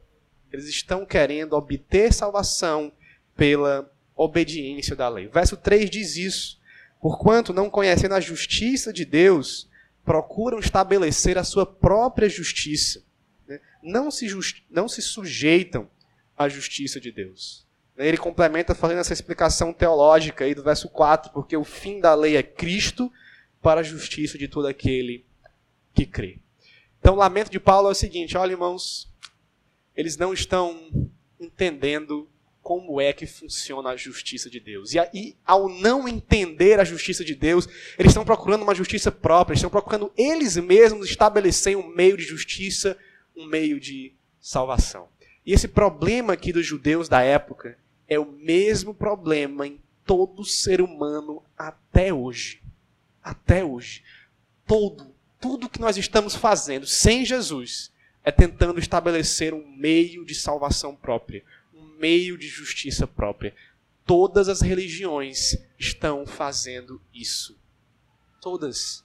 [0.53, 2.93] Eles estão querendo obter salvação
[3.35, 5.27] pela obediência da lei.
[5.27, 6.61] verso 3 diz isso.
[7.01, 9.69] Porquanto, não conhecendo a justiça de Deus,
[10.05, 13.03] procuram estabelecer a sua própria justiça.
[13.45, 13.59] Né?
[13.83, 14.63] Não, se just...
[14.69, 15.89] não se sujeitam
[16.37, 17.65] à justiça de Deus.
[17.97, 22.37] Ele complementa fazendo essa explicação teológica aí do verso 4, porque o fim da lei
[22.37, 23.11] é Cristo
[23.61, 25.25] para a justiça de todo aquele
[25.93, 26.37] que crê.
[26.99, 29.11] Então, o lamento de Paulo é o seguinte: olha, irmãos,
[29.95, 32.29] eles não estão entendendo
[32.61, 34.93] como é que funciona a justiça de Deus.
[34.93, 37.65] E, e ao não entender a justiça de Deus,
[37.97, 42.23] eles estão procurando uma justiça própria, eles estão procurando eles mesmos estabelecer um meio de
[42.23, 42.97] justiça,
[43.35, 45.07] um meio de salvação.
[45.47, 50.81] E esse problema aqui dos judeus da época é o mesmo problema em todo ser
[50.81, 52.61] humano até hoje.
[53.23, 54.03] Até hoje.
[54.65, 57.93] Todo, tudo que nós estamos fazendo sem Jesus
[58.25, 61.41] é tentando estabelecer um meio de salvação própria,
[61.97, 63.55] meio de justiça própria.
[64.05, 67.57] Todas as religiões estão fazendo isso.
[68.41, 69.01] Todas.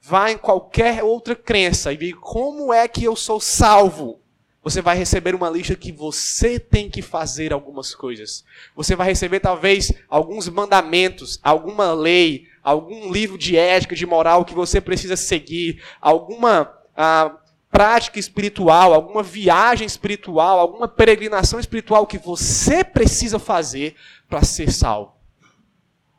[0.00, 4.20] Vá em qualquer outra crença e diga como é que eu sou salvo.
[4.66, 8.44] Você vai receber uma lista que você tem que fazer algumas coisas.
[8.74, 14.54] Você vai receber talvez alguns mandamentos, alguma lei, algum livro de ética, de moral que
[14.54, 17.38] você precisa seguir, alguma ah,
[17.70, 23.94] prática espiritual, alguma viagem espiritual, alguma peregrinação espiritual que você precisa fazer
[24.28, 25.14] para ser salvo.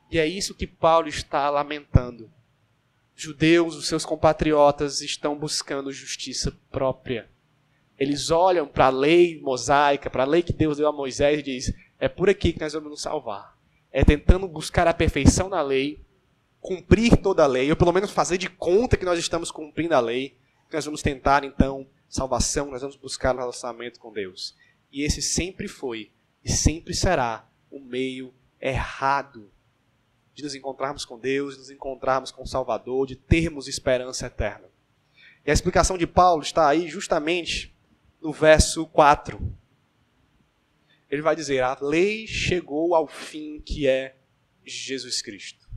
[0.09, 2.31] E é isso que Paulo está lamentando.
[3.13, 7.27] Judeus, os seus compatriotas, estão buscando justiça própria.
[7.97, 11.43] Eles olham para a lei mosaica, para a lei que Deus deu a Moisés e
[11.43, 13.57] diz: é por aqui que nós vamos nos salvar.
[13.91, 15.99] É tentando buscar a perfeição na lei,
[16.59, 19.99] cumprir toda a lei, ou pelo menos fazer de conta que nós estamos cumprindo a
[19.99, 20.35] lei
[20.75, 24.55] nós vamos tentar então salvação, nós vamos buscar um relacionamento com Deus.
[24.91, 26.11] E esse sempre foi
[26.43, 29.51] e sempre será o meio errado
[30.33, 34.67] de nos encontrarmos com Deus, de nos encontrarmos com o Salvador, de termos esperança eterna.
[35.45, 37.75] E a explicação de Paulo está aí justamente
[38.21, 39.39] no verso 4.
[41.09, 44.17] Ele vai dizer: A lei chegou ao fim que é
[44.65, 45.67] Jesus Cristo.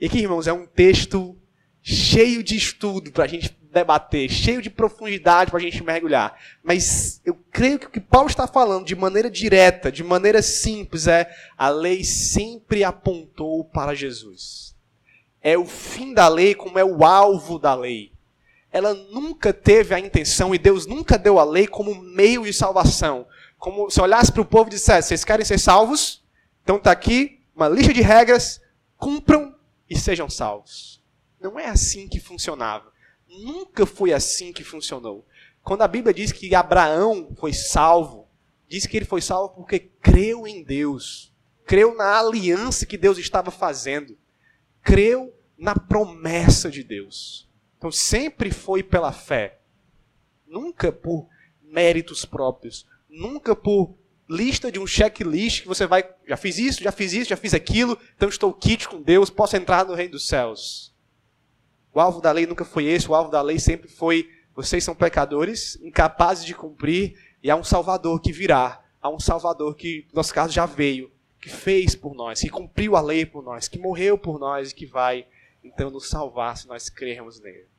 [0.00, 1.38] E aqui, irmãos, é um texto
[1.80, 6.38] cheio de estudo para a gente debater, cheio de profundidade para a gente mergulhar.
[6.62, 11.06] Mas eu creio que o que Paulo está falando de maneira direta, de maneira simples,
[11.06, 14.76] é a lei sempre apontou para Jesus.
[15.40, 18.11] É o fim da lei como é o alvo da lei.
[18.72, 23.26] Ela nunca teve a intenção, e Deus nunca deu a lei como meio de salvação.
[23.58, 26.24] Como se olhasse para o povo e dissesse: vocês querem ser salvos?
[26.62, 28.60] Então está aqui uma lista de regras,
[28.96, 29.54] cumpram
[29.88, 31.02] e sejam salvos.
[31.38, 32.90] Não é assim que funcionava.
[33.28, 35.26] Nunca foi assim que funcionou.
[35.62, 38.28] Quando a Bíblia diz que Abraão foi salvo,
[38.68, 41.32] diz que ele foi salvo porque creu em Deus,
[41.66, 44.18] creu na aliança que Deus estava fazendo,
[44.82, 47.48] creu na promessa de Deus.
[47.82, 49.58] Então sempre foi pela fé,
[50.46, 51.26] nunca por
[51.60, 53.98] méritos próprios, nunca por
[54.30, 57.52] lista de um checklist que você vai, já fiz isso, já fiz isso, já fiz
[57.52, 60.94] aquilo, então estou kit com Deus, posso entrar no reino dos céus.
[61.92, 64.94] O alvo da lei nunca foi esse, o alvo da lei sempre foi: vocês são
[64.94, 68.80] pecadores, incapazes de cumprir, e há um Salvador que virá.
[69.00, 72.94] Há um Salvador que, no nosso caso, já veio, que fez por nós, que cumpriu
[72.94, 75.26] a lei por nós, que morreu por nós e que vai,
[75.64, 77.71] então, nos salvar se nós crermos nele.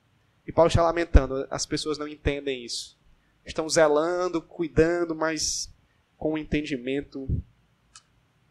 [0.46, 2.98] E Paulo está lamentando, as pessoas não entendem isso.
[3.46, 5.74] Estão zelando, cuidando, mas
[6.18, 7.28] com o um entendimento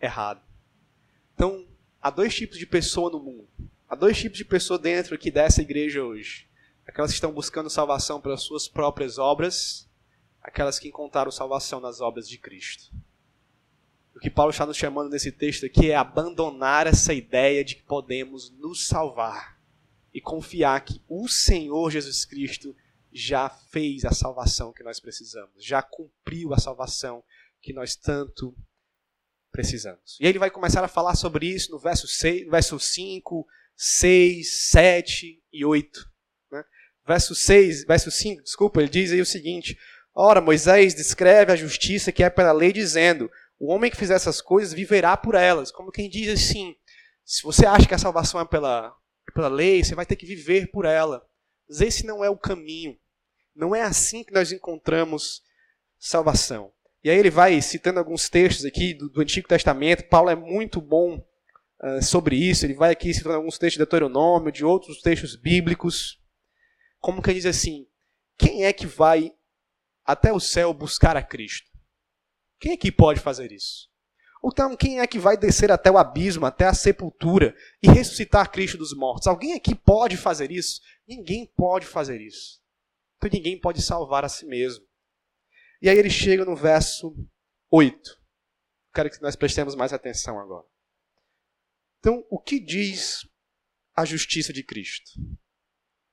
[0.00, 0.40] errado.
[1.34, 1.66] Então,
[2.00, 3.48] há dois tipos de pessoa no mundo.
[3.88, 6.48] Há dois tipos de pessoa dentro aqui dessa igreja hoje.
[6.86, 9.88] Aquelas que estão buscando salvação pelas suas próprias obras,
[10.42, 12.92] aquelas que encontraram salvação nas obras de Cristo.
[14.14, 17.82] O que Paulo está nos chamando nesse texto aqui é abandonar essa ideia de que
[17.82, 19.51] podemos nos salvar
[20.12, 22.74] e confiar que o Senhor Jesus Cristo
[23.12, 27.22] já fez a salvação que nós precisamos, já cumpriu a salvação
[27.60, 28.54] que nós tanto
[29.50, 30.18] precisamos.
[30.20, 33.46] E ele vai começar a falar sobre isso no verso 6, no verso 5,
[33.76, 36.10] 6, 7 e 8.
[36.50, 36.64] Né?
[37.06, 39.78] Verso 6, verso 5, desculpa, ele diz aí o seguinte:
[40.14, 44.40] Ora, Moisés descreve a justiça que é pela lei, dizendo: O homem que fizer essas
[44.40, 45.70] coisas viverá por elas.
[45.70, 46.74] Como quem diz assim:
[47.24, 48.94] se você acha que a salvação é pela,
[49.30, 51.24] pela lei, você vai ter que viver por ela.
[51.68, 52.98] Mas esse não é o caminho.
[53.54, 55.42] Não é assim que nós encontramos
[55.98, 56.72] salvação.
[57.04, 60.08] E aí ele vai citando alguns textos aqui do, do Antigo Testamento.
[60.08, 61.24] Paulo é muito bom
[61.80, 62.64] ah, sobre isso.
[62.64, 66.20] Ele vai aqui citando alguns textos de Deuteronômio, de outros textos bíblicos.
[67.00, 67.86] Como que ele diz assim:
[68.38, 69.34] quem é que vai
[70.04, 71.70] até o céu buscar a Cristo?
[72.60, 73.90] Quem é que pode fazer isso?
[74.44, 78.76] Então, quem é que vai descer até o abismo, até a sepultura e ressuscitar Cristo
[78.76, 79.28] dos mortos?
[79.28, 80.80] Alguém aqui pode fazer isso?
[81.06, 82.60] Ninguém pode fazer isso.
[83.16, 84.84] Então, ninguém pode salvar a si mesmo.
[85.80, 87.14] E aí ele chega no verso
[87.70, 88.20] 8.
[88.92, 90.66] Quero que nós prestemos mais atenção agora.
[92.00, 93.26] Então, o que diz
[93.94, 95.12] a justiça de Cristo?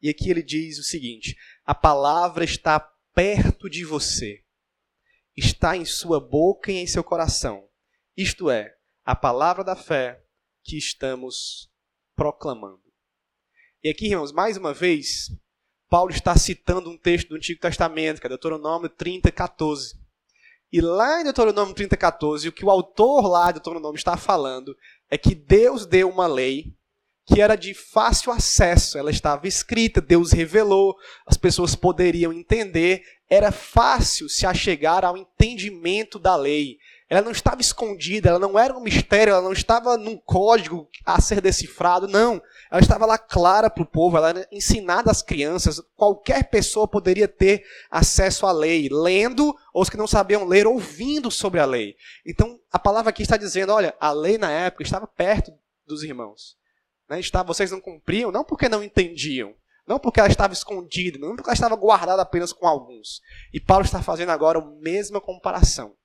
[0.02, 2.80] E aqui ele diz o seguinte: a palavra está
[3.14, 4.44] perto de você,
[5.36, 7.69] está em sua boca e em seu coração.
[8.22, 10.22] Isto é, a palavra da fé
[10.64, 11.72] que estamos
[12.16, 12.84] proclamando.
[13.82, 15.32] E aqui, irmãos, mais uma vez,
[15.90, 19.98] Paulo está citando um texto do Antigo Testamento, que é Deuteronômio 30, 14.
[20.70, 24.76] E lá em Deuteronômio 30, 14, o que o autor lá de Deuteronômio está falando
[25.10, 26.76] é que Deus deu uma lei
[27.26, 33.52] que era de fácil acesso, ela estava escrita, Deus revelou, as pessoas poderiam entender, era
[33.52, 36.80] fácil se achegar ao entendimento da lei.
[37.10, 41.20] Ela não estava escondida, ela não era um mistério, ela não estava num código a
[41.20, 42.40] ser decifrado, não.
[42.70, 45.82] Ela estava lá clara para o povo, ela era ensinada às crianças.
[45.96, 51.32] Qualquer pessoa poderia ter acesso à lei, lendo, ou os que não sabiam ler, ouvindo
[51.32, 51.96] sobre a lei.
[52.24, 55.52] Então, a palavra aqui está dizendo: olha, a lei na época estava perto
[55.88, 56.60] dos irmãos.
[57.10, 57.20] Né?
[57.48, 59.56] Vocês não cumpriam, não porque não entendiam,
[59.88, 63.20] não porque ela estava escondida, não porque ela estava guardada apenas com alguns.
[63.52, 65.98] E Paulo está fazendo agora a mesma comparação.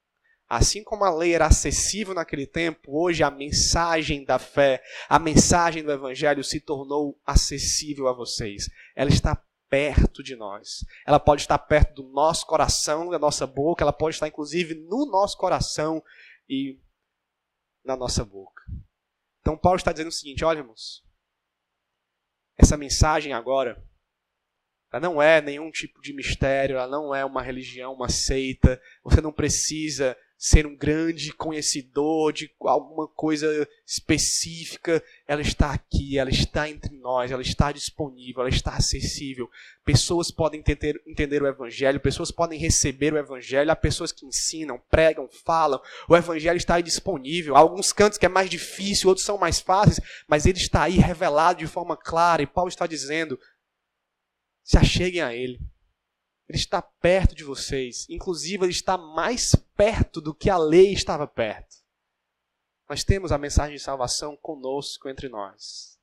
[0.54, 5.82] Assim como a lei era acessível naquele tempo, hoje a mensagem da fé, a mensagem
[5.82, 8.70] do evangelho se tornou acessível a vocês.
[8.94, 9.34] Ela está
[9.68, 10.84] perto de nós.
[11.04, 15.06] Ela pode estar perto do nosso coração, da nossa boca, ela pode estar inclusive no
[15.06, 16.00] nosso coração
[16.48, 16.78] e
[17.84, 18.62] na nossa boca.
[19.40, 21.02] Então Paulo está dizendo o seguinte: olha, irmãos,
[22.56, 23.84] essa mensagem agora,
[24.92, 28.80] ela não é nenhum tipo de mistério, ela não é uma religião, uma seita.
[29.02, 36.30] Você não precisa ser um grande conhecedor de alguma coisa específica, ela está aqui, ela
[36.30, 39.48] está entre nós, ela está disponível, ela está acessível.
[39.84, 44.80] Pessoas podem entender, entender o Evangelho, pessoas podem receber o Evangelho, há pessoas que ensinam,
[44.90, 45.80] pregam, falam.
[46.08, 47.56] O Evangelho está aí disponível.
[47.56, 50.98] Há alguns cantos que é mais difícil, outros são mais fáceis, mas ele está aí
[50.98, 52.42] revelado de forma clara.
[52.42, 53.38] E Paulo está dizendo:
[54.62, 55.60] se acheguem a ele.
[56.54, 58.06] Ele está perto de vocês.
[58.08, 61.78] Inclusive, ele está mais perto do que a lei estava perto.
[62.88, 65.98] Nós temos a mensagem de salvação conosco entre nós.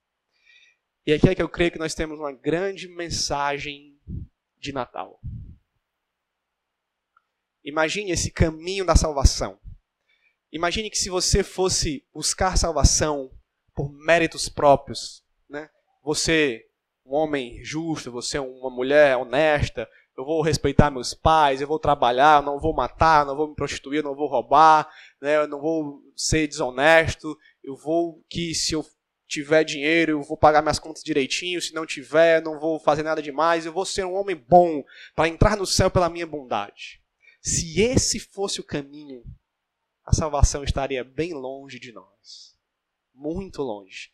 [1.06, 3.98] E aqui é que eu creio que nós temos uma grande mensagem
[4.58, 5.22] de Natal.
[7.64, 9.58] Imagine esse caminho da salvação.
[10.52, 13.32] Imagine que se você fosse buscar salvação
[13.74, 15.70] por méritos próprios, né?
[16.04, 16.70] Você,
[17.06, 22.42] um homem justo, você uma mulher honesta, eu vou respeitar meus pais, eu vou trabalhar,
[22.42, 26.02] eu não vou matar, não vou me prostituir, não vou roubar, né, eu não vou
[26.16, 28.86] ser desonesto, eu vou que se eu
[29.28, 33.22] tiver dinheiro, eu vou pagar minhas contas direitinho, se não tiver, não vou fazer nada
[33.22, 34.84] demais, eu vou ser um homem bom
[35.16, 37.02] para entrar no céu pela minha bondade.
[37.42, 39.24] Se esse fosse o caminho,
[40.06, 42.56] a salvação estaria bem longe de nós.
[43.14, 44.12] Muito longe.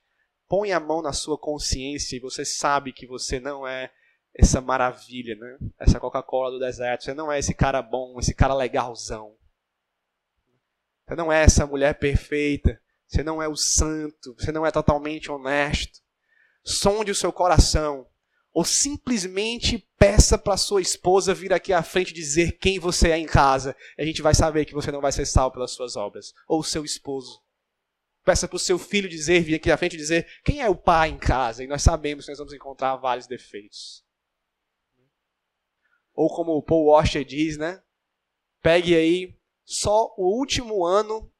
[0.47, 3.91] Põe a mão na sua consciência e você sabe que você não é
[4.37, 5.57] essa maravilha, né?
[5.79, 7.03] Essa Coca-Cola do deserto.
[7.03, 9.35] Você não é esse cara bom, esse cara legalzão.
[11.07, 12.79] Você não é essa mulher perfeita.
[13.07, 14.35] Você não é o santo.
[14.37, 15.99] Você não é totalmente honesto.
[16.63, 18.05] Sonde o seu coração.
[18.53, 23.25] Ou simplesmente peça para sua esposa vir aqui à frente dizer quem você é em
[23.25, 23.75] casa.
[23.97, 26.31] E a gente vai saber que você não vai ser salvo pelas suas obras.
[26.47, 27.41] Ou seu esposo.
[28.23, 31.09] Peça para o seu filho dizer, vir aqui à frente dizer quem é o pai
[31.09, 31.63] em casa.
[31.63, 34.05] E nós sabemos que nós vamos encontrar vários defeitos.
[36.17, 37.79] Ou como o Paul Washer diz, né?
[38.59, 41.31] Pegue aí só o último ano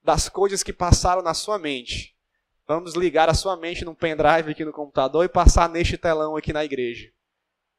[0.00, 2.16] das coisas que passaram na sua mente.
[2.64, 6.52] Vamos ligar a sua mente num pendrive aqui no computador e passar neste telão aqui
[6.52, 7.12] na igreja.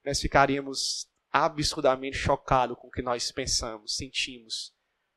[0.06, 4.76] Nós ficaríamos absurdamente chocados com o que nós pensamos, sentimos,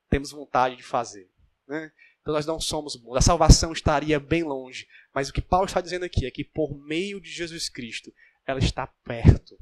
[0.09, 1.29] temos vontade de fazer.
[1.67, 1.91] Né?
[2.21, 3.17] Então nós não somos bons.
[3.17, 4.87] A salvação estaria bem longe.
[5.13, 8.15] Mas o que Paulo está dizendo aqui é que por meio de Jesus Cristo,
[8.47, 9.59] ela está perto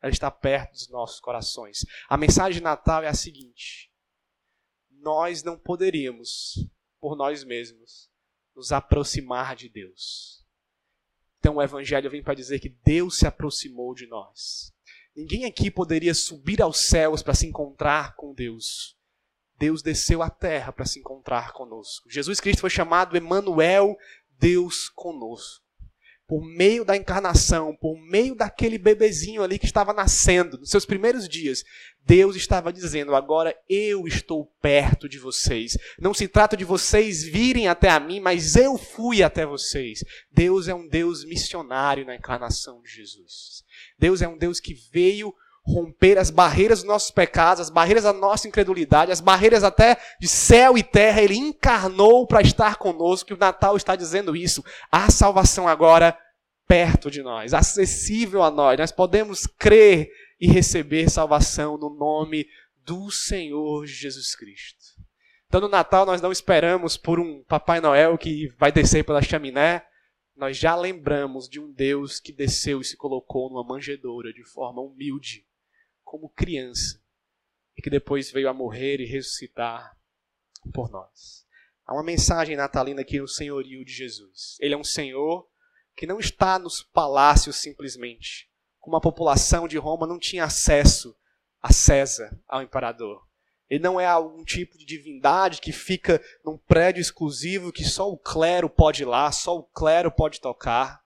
[0.00, 1.84] ela está perto dos nossos corações.
[2.08, 3.90] A mensagem de Natal é a seguinte:
[4.90, 6.68] nós não poderíamos,
[7.00, 8.10] por nós mesmos,
[8.54, 10.44] nos aproximar de Deus.
[11.38, 14.72] Então o Evangelho vem para dizer que Deus se aproximou de nós.
[15.14, 18.96] Ninguém aqui poderia subir aos céus para se encontrar com Deus.
[19.58, 22.10] Deus desceu à terra para se encontrar conosco.
[22.10, 23.96] Jesus Cristo foi chamado Emanuel,
[24.38, 25.65] Deus conosco
[26.26, 31.28] por meio da encarnação, por meio daquele bebezinho ali que estava nascendo, nos seus primeiros
[31.28, 31.62] dias,
[32.04, 35.76] Deus estava dizendo: agora eu estou perto de vocês.
[35.98, 40.04] Não se trata de vocês virem até a mim, mas eu fui até vocês.
[40.30, 43.64] Deus é um Deus missionário na encarnação de Jesus.
[43.98, 45.32] Deus é um Deus que veio
[45.66, 50.28] romper as barreiras dos nossos pecados, as barreiras da nossa incredulidade, as barreiras até de
[50.28, 51.20] céu e terra.
[51.20, 54.64] Ele encarnou para estar conosco, e o Natal está dizendo isso.
[54.90, 56.16] A salvação agora
[56.66, 58.78] perto de nós, acessível a nós.
[58.78, 60.10] Nós podemos crer
[60.40, 62.46] e receber salvação no nome
[62.84, 64.84] do Senhor Jesus Cristo.
[65.48, 69.84] Então no Natal nós não esperamos por um Papai Noel que vai descer pela chaminé.
[70.36, 74.82] Nós já lembramos de um Deus que desceu e se colocou numa manjedoura de forma
[74.82, 75.46] humilde,
[76.06, 77.02] como criança,
[77.76, 79.98] e que depois veio a morrer e ressuscitar
[80.72, 81.44] por nós.
[81.84, 84.56] Há uma mensagem natalina aqui no senhorio de Jesus.
[84.60, 85.46] Ele é um senhor
[85.96, 88.48] que não está nos palácios simplesmente.
[88.78, 91.14] Como a população de Roma não tinha acesso
[91.60, 93.26] a César, ao imperador.
[93.68, 98.16] Ele não é algum tipo de divindade que fica num prédio exclusivo que só o
[98.16, 101.04] clero pode ir lá, só o clero pode tocar.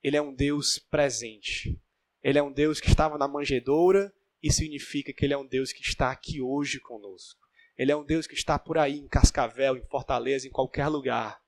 [0.00, 1.80] Ele é um Deus presente.
[2.24, 4.10] Ele é um Deus que estava na manjedoura
[4.42, 7.38] e significa que ele é um Deus que está aqui hoje conosco.
[7.76, 11.38] Ele é um Deus que está por aí, em Cascavel, em Fortaleza, em qualquer lugar.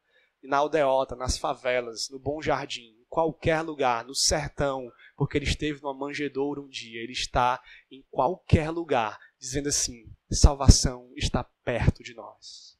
[0.43, 5.81] Na aldeota, nas favelas, no Bom Jardim, em qualquer lugar, no sertão, porque ele esteve
[5.81, 7.03] numa manjedoura um dia.
[7.03, 7.59] Ele está
[7.91, 12.77] em qualquer lugar, dizendo assim: salvação está perto de nós.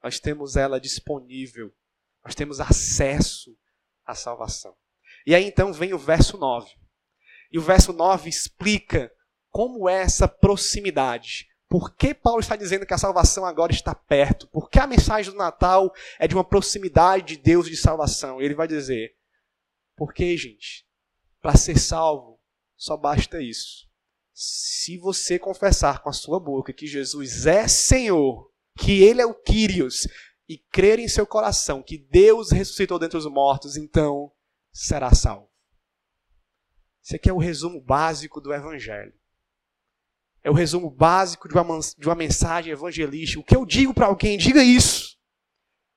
[0.00, 1.74] Nós temos ela disponível.
[2.24, 3.58] Nós temos acesso
[4.04, 4.76] à salvação.
[5.26, 6.85] E aí então vem o verso 9.
[7.56, 9.10] E o verso 9 explica
[9.50, 11.48] como é essa proximidade.
[11.70, 14.46] Por que Paulo está dizendo que a salvação agora está perto?
[14.48, 18.42] Por que a mensagem do Natal é de uma proximidade de Deus de salvação?
[18.42, 19.16] Ele vai dizer:
[19.96, 20.86] porque, gente,
[21.40, 22.38] para ser salvo,
[22.76, 23.88] só basta isso.
[24.34, 29.32] Se você confessar com a sua boca que Jesus é Senhor, que Ele é o
[29.32, 30.06] Kyrios,
[30.46, 34.30] e crer em seu coração que Deus ressuscitou dentre os mortos, então
[34.74, 35.55] será salvo.
[37.06, 39.14] Esse aqui é o resumo básico do Evangelho
[40.46, 43.40] é o resumo básico de uma, de uma mensagem evangelística.
[43.40, 45.16] O que eu digo para alguém, diga isso.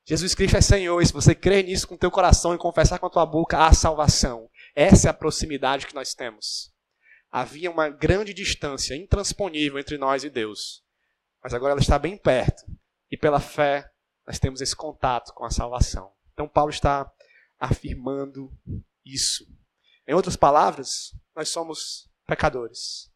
[0.04, 2.98] Jesus Cristo é Senhor, e se você crer nisso com o teu coração e confessar
[2.98, 4.50] com a tua boca, há salvação.
[4.74, 6.74] Essa é a proximidade que nós temos.
[7.30, 10.84] Havia uma grande distância intransponível entre nós e Deus.
[11.44, 12.66] Mas agora ela está bem perto.
[13.12, 13.88] E pela fé,
[14.26, 16.12] nós temos esse contato com a salvação.
[16.34, 17.08] Então Paulo está
[17.60, 18.52] afirmando
[19.06, 19.46] isso.
[20.10, 23.12] Em outras palavras, nós somos pecadores.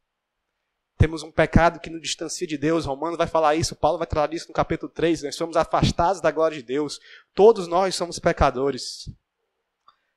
[0.96, 2.86] Temos um pecado que nos distancia de Deus.
[2.86, 5.24] Romano vai falar isso, Paulo vai tratar isso no capítulo 3.
[5.24, 7.00] Nós somos afastados da glória de Deus.
[7.34, 9.10] Todos nós somos pecadores.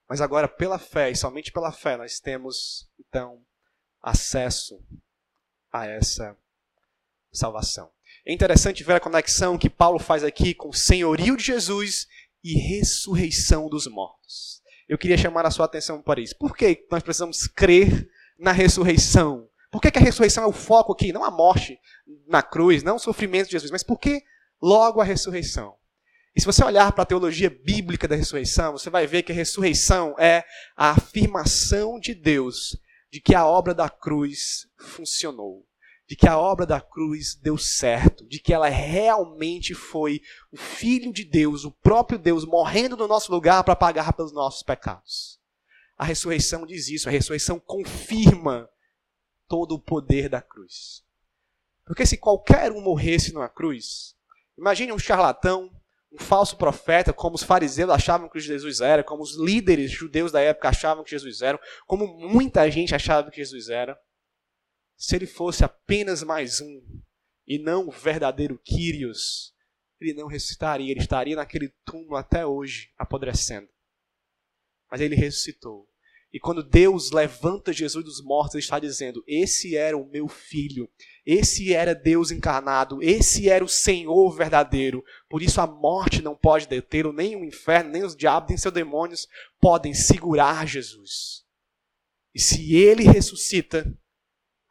[0.07, 3.41] Mas agora, pela fé, e somente pela fé, nós temos, então,
[4.03, 4.79] acesso
[5.73, 6.37] a essa
[7.33, 7.91] salvação.
[8.27, 12.07] É interessante ver a conexão que Paulo faz aqui com o senhorio de Jesus
[12.45, 14.61] e ressurreição dos mortos.
[14.89, 16.37] Eu queria chamar a sua atenção para isso.
[16.37, 18.09] Por que nós precisamos crer
[18.39, 19.49] na ressurreição?
[19.71, 21.13] Por que, que a ressurreição é o foco aqui?
[21.13, 21.79] Não a morte
[22.27, 24.23] na cruz, não o sofrimento de Jesus, mas por que
[24.63, 25.75] logo a ressurreição?
[26.35, 29.35] E se você olhar para a teologia bíblica da ressurreição, você vai ver que a
[29.35, 30.45] ressurreição é
[30.77, 32.79] a afirmação de Deus
[33.11, 35.67] de que a obra da cruz funcionou,
[36.09, 40.21] de que a obra da cruz deu certo, de que ela realmente foi
[40.53, 44.63] o Filho de Deus, o próprio Deus, morrendo no nosso lugar para pagar pelos nossos
[44.63, 45.41] pecados.
[45.97, 48.69] A ressurreição diz isso, a ressurreição confirma
[49.49, 51.05] todo o poder da cruz.
[51.85, 54.15] Porque se qualquer um morresse numa cruz,
[54.57, 55.71] imagine um charlatão,
[56.13, 60.41] um falso profeta, como os fariseus achavam que Jesus era, como os líderes judeus da
[60.41, 63.99] época achavam que Jesus era, como muita gente achava que Jesus era.
[64.97, 66.83] Se ele fosse apenas mais um
[67.47, 69.55] e não o verdadeiro Quírios,
[70.01, 73.69] ele não ressuscitaria, ele estaria naquele túmulo até hoje, apodrecendo.
[74.91, 75.89] Mas ele ressuscitou.
[76.33, 80.89] E quando Deus levanta Jesus dos mortos, ele está dizendo: Esse era o meu filho,
[81.25, 85.05] esse era Deus encarnado, esse era o Senhor verdadeiro.
[85.29, 88.75] Por isso a morte não pode detê-lo, nem o inferno, nem os diabos, nem seus
[88.75, 89.27] demônios
[89.61, 91.45] podem segurar Jesus.
[92.35, 93.91] E se ele ressuscita,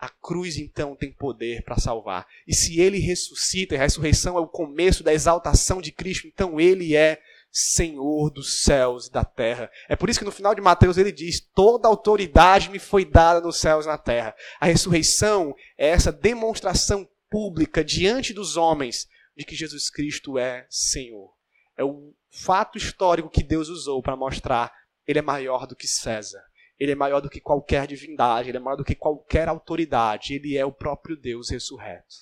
[0.06, 2.28] a cruz então tem poder para salvar.
[2.48, 6.96] E se ele ressuscita, a ressurreição é o começo da exaltação de Cristo, então ele
[6.96, 7.20] é
[7.52, 9.72] Senhor dos céus e da terra.
[9.90, 13.42] É por isso que no final de Mateus ele diz: Toda autoridade me foi dada
[13.42, 14.36] nos céus e na terra.
[14.60, 21.34] A ressurreição é essa demonstração pública diante dos homens de que Jesus Cristo é Senhor.
[21.76, 24.72] É o fato histórico que Deus usou para mostrar
[25.08, 26.44] ele é maior do que César.
[26.80, 30.58] Ele é maior do que qualquer divindade, ele é maior do que qualquer autoridade, ele
[30.58, 32.16] é o próprio Deus ressurreto.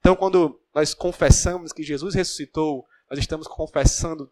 [0.00, 4.30] Então, quando nós confessamos que Jesus ressuscitou, nós estamos confessando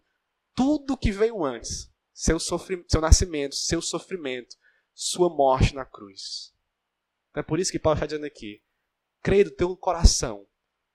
[0.54, 4.56] tudo que veio antes, seu, seu nascimento, seu sofrimento,
[4.94, 6.54] sua morte na cruz.
[7.30, 8.62] Então é por isso que Paulo está dizendo aqui:
[9.22, 10.46] creia do teu coração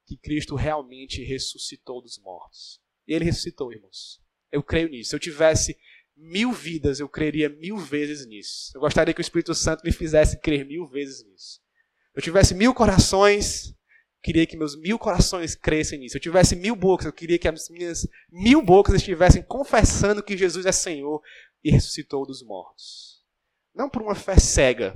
[0.08, 2.82] que Cristo realmente ressuscitou dos mortos.
[3.08, 4.20] E ele ressuscitou, irmãos.
[4.52, 5.12] Eu creio nisso.
[5.12, 5.78] Se eu tivesse
[6.22, 8.72] mil vidas, eu creria mil vezes nisso.
[8.76, 11.60] Eu gostaria que o Espírito Santo me fizesse crer mil vezes nisso.
[12.14, 13.74] Eu tivesse mil corações,
[14.22, 16.18] queria que meus mil corações crescem nisso.
[16.18, 20.66] Eu tivesse mil bocas, eu queria que as minhas mil bocas estivessem confessando que Jesus
[20.66, 21.22] é Senhor
[21.64, 23.24] e ressuscitou dos mortos.
[23.74, 24.96] Não por uma fé cega,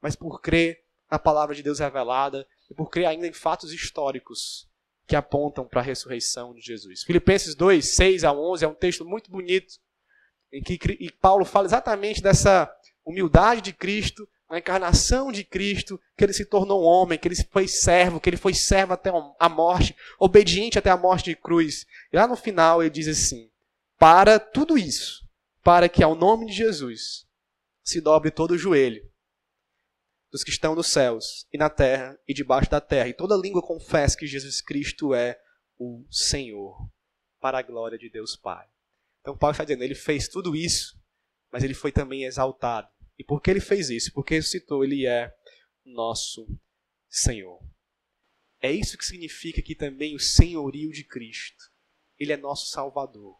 [0.00, 4.66] mas por crer na palavra de Deus revelada e por crer ainda em fatos históricos
[5.06, 7.02] que apontam para a ressurreição de Jesus.
[7.02, 9.74] Filipenses 2, 6 a 11 é um texto muito bonito
[10.52, 12.72] em que Paulo fala exatamente dessa
[13.04, 17.68] humildade de Cristo, a encarnação de Cristo, que ele se tornou homem, que ele foi
[17.68, 21.86] servo, que ele foi servo até a morte, obediente até a morte de cruz.
[22.12, 23.50] E lá no final ele diz assim:
[23.98, 25.26] para tudo isso,
[25.62, 27.26] para que ao nome de Jesus
[27.82, 29.06] se dobre todo o joelho
[30.30, 33.62] dos que estão nos céus e na terra e debaixo da terra, e toda língua
[33.62, 35.40] confesse que Jesus Cristo é
[35.78, 36.88] o Senhor,
[37.40, 38.66] para a glória de Deus Pai.
[39.28, 40.98] Então Paulo está dizendo, ele fez tudo isso,
[41.52, 42.88] mas ele foi também exaltado.
[43.18, 44.10] E por que ele fez isso?
[44.14, 45.30] Porque ressuscitou, ele é
[45.84, 46.48] nosso
[47.10, 47.60] Senhor.
[48.58, 51.62] É isso que significa aqui também o senhorio de Cristo.
[52.18, 53.36] Ele é nosso Salvador.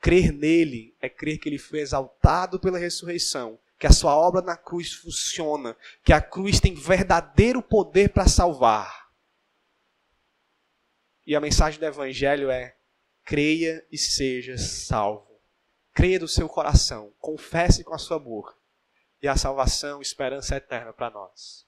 [0.00, 4.56] Crer nele é crer que ele foi exaltado pela ressurreição que a sua obra na
[4.56, 9.10] cruz funciona, que a cruz tem verdadeiro poder para salvar.
[11.26, 12.76] E a mensagem do Evangelho é:
[13.30, 15.40] creia e seja salvo.
[15.94, 18.52] Creia do seu coração, confesse com a sua boca,
[19.22, 21.64] e a salvação, esperança eterna para nós.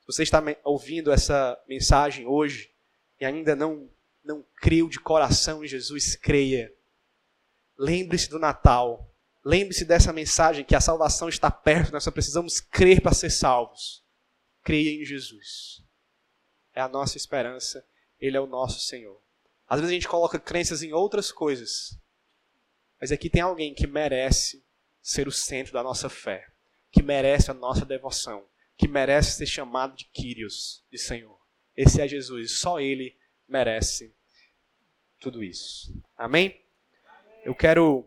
[0.00, 2.70] Se você está ouvindo essa mensagem hoje
[3.18, 3.88] e ainda não,
[4.22, 6.70] não creu de coração em Jesus, creia.
[7.78, 9.10] Lembre-se do Natal
[9.42, 14.04] Lembre-se dessa mensagem que a salvação está perto, nós só precisamos crer para ser salvos.
[14.64, 15.84] Creia em Jesus.
[16.74, 17.86] É a nossa esperança,
[18.18, 19.22] Ele é o nosso Senhor.
[19.68, 21.98] Às vezes a gente coloca crenças em outras coisas,
[23.00, 24.64] mas aqui tem alguém que merece
[25.02, 26.46] ser o centro da nossa fé,
[26.90, 28.46] que merece a nossa devoção,
[28.76, 31.38] que merece ser chamado de Kyrios, de Senhor.
[31.76, 33.16] Esse é Jesus, só Ele
[33.48, 34.14] merece
[35.20, 35.92] tudo isso.
[36.16, 36.64] Amém?
[37.44, 38.06] Eu quero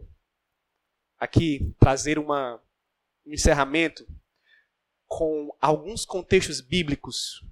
[1.20, 2.62] aqui trazer uma,
[3.26, 4.08] um encerramento
[5.06, 7.44] com alguns contextos bíblicos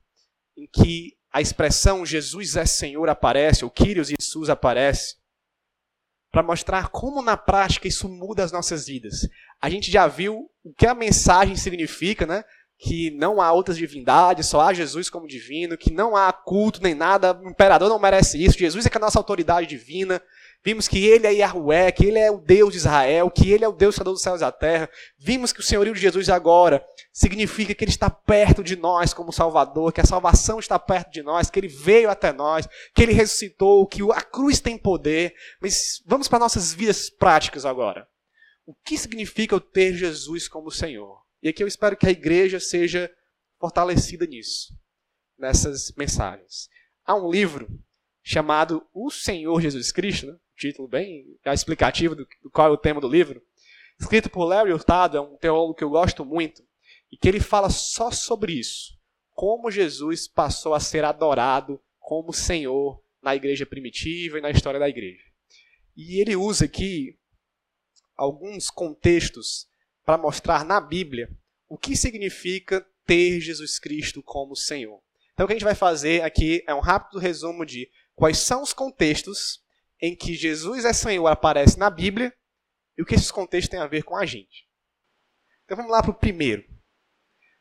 [0.55, 5.15] em que a expressão Jesus é Senhor aparece, ou Kyrios Jesus aparece,
[6.32, 9.28] para mostrar como na prática isso muda as nossas vidas.
[9.61, 12.43] A gente já viu o que a mensagem significa, né?
[12.80, 16.93] Que não há outras divindades, só há Jesus como divino, que não há culto nem
[16.93, 20.21] nada, o imperador não merece isso, Jesus é que é a nossa autoridade divina,
[20.63, 23.67] Vimos que ele é Yahweh, que ele é o Deus de Israel, que ele é
[23.67, 24.89] o Deus Criador dos céus e da terra.
[25.17, 29.31] Vimos que o senhorio de Jesus agora significa que ele está perto de nós como
[29.31, 33.13] Salvador, que a salvação está perto de nós, que ele veio até nós, que ele
[33.13, 35.33] ressuscitou, que a cruz tem poder.
[35.61, 38.07] Mas vamos para nossas vidas práticas agora.
[38.65, 41.21] O que significa eu ter Jesus como Senhor?
[41.41, 43.09] E aqui eu espero que a igreja seja
[43.57, 44.73] fortalecida nisso,
[45.37, 46.67] nessas mensagens.
[47.05, 47.69] Há um livro
[48.21, 50.37] chamado O Senhor Jesus Cristo, né?
[50.57, 53.41] Título bem explicativo do, qual é o tema do livro,
[53.99, 56.63] escrito por Larry Hurtado, é um teólogo que eu gosto muito,
[57.11, 58.97] e que ele fala só sobre isso.
[59.31, 64.89] Como Jesus passou a ser adorado como Senhor na igreja primitiva e na história da
[64.89, 65.23] igreja.
[65.95, 67.17] E ele usa aqui
[68.15, 69.67] alguns contextos
[70.05, 71.29] para mostrar na Bíblia
[71.67, 75.01] o que significa ter Jesus Cristo como Senhor.
[75.33, 78.63] Então o que a gente vai fazer aqui é um rápido resumo de quais são
[78.63, 79.61] os contextos
[80.01, 82.33] em que Jesus é Senhor aparece na Bíblia
[82.97, 84.67] e o que esses contextos têm a ver com a gente.
[85.65, 86.65] Então vamos lá para o primeiro.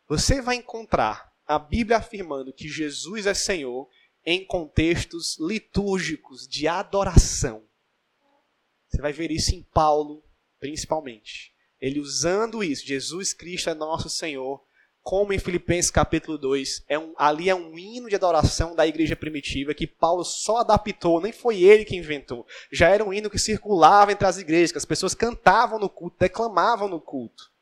[0.09, 3.89] Você vai encontrar a Bíblia afirmando que Jesus é Senhor
[4.24, 7.66] em contextos litúrgicos de adoração.
[8.89, 10.24] Você vai ver isso em Paulo,
[10.59, 11.55] principalmente.
[11.80, 14.66] Ele usando isso, Jesus Cristo é nosso Senhor,
[15.07, 19.15] como em Filipenses capítulo 2, é um, ali é um hino de adoração da igreja
[19.15, 22.45] primitiva que Paulo só adaptou, nem foi ele que inventou.
[22.73, 26.17] Já era um hino que circulava entre as igrejas, que as pessoas cantavam no culto,
[26.19, 27.53] declamavam no culto.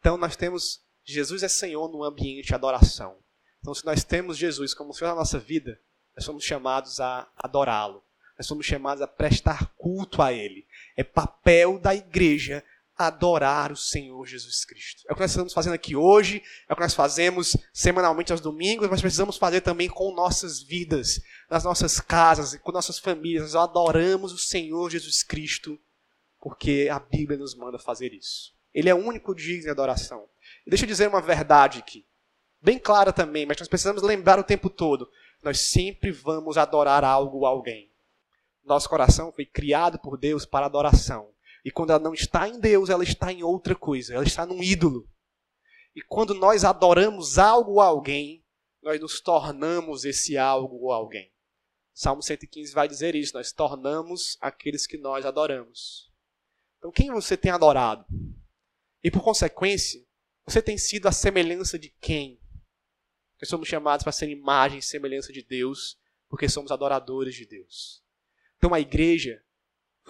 [0.00, 3.14] Então nós temos Jesus é Senhor no ambiente de adoração.
[3.60, 5.78] Então se nós temos Jesus como Senhor da nossa vida,
[6.16, 8.02] nós somos chamados a adorá-lo.
[8.36, 10.66] Nós somos chamados a prestar culto a Ele.
[10.96, 12.64] É papel da igreja
[13.06, 15.04] adorar o Senhor Jesus Cristo.
[15.08, 18.40] É o que nós estamos fazendo aqui hoje, é o que nós fazemos semanalmente aos
[18.40, 23.42] domingos, mas precisamos fazer também com nossas vidas, nas nossas casas, com nossas famílias.
[23.42, 25.78] Nós adoramos o Senhor Jesus Cristo,
[26.40, 28.52] porque a Bíblia nos manda fazer isso.
[28.74, 30.28] Ele é o único digno de adoração.
[30.66, 32.06] E deixa eu dizer uma verdade aqui,
[32.60, 35.10] bem clara também, mas nós precisamos lembrar o tempo todo.
[35.42, 37.90] Nós sempre vamos adorar algo ou alguém.
[38.64, 41.31] Nosso coração foi criado por Deus para adoração.
[41.64, 44.62] E quando ela não está em Deus, ela está em outra coisa, ela está num
[44.62, 45.08] ídolo.
[45.94, 48.44] E quando nós adoramos algo ou alguém,
[48.82, 51.32] nós nos tornamos esse algo ou alguém.
[51.94, 56.10] Salmo 115 vai dizer isso, nós tornamos aqueles que nós adoramos.
[56.78, 58.04] Então, quem você tem adorado?
[59.04, 60.04] E por consequência,
[60.44, 62.40] você tem sido a semelhança de quem?
[63.40, 65.98] Nós somos chamados para ser imagem e semelhança de Deus,
[66.28, 68.02] porque somos adoradores de Deus.
[68.56, 69.44] Então a igreja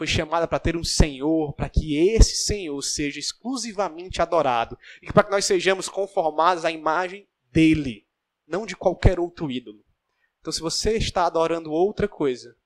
[0.03, 5.23] foi chamada para ter um Senhor, para que esse Senhor seja exclusivamente adorado e para
[5.23, 8.05] que nós sejamos conformados à imagem dele,
[8.45, 9.85] não de qualquer outro ídolo.
[10.41, 12.57] Então, se você está adorando outra coisa,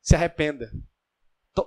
[0.00, 0.72] se arrependa.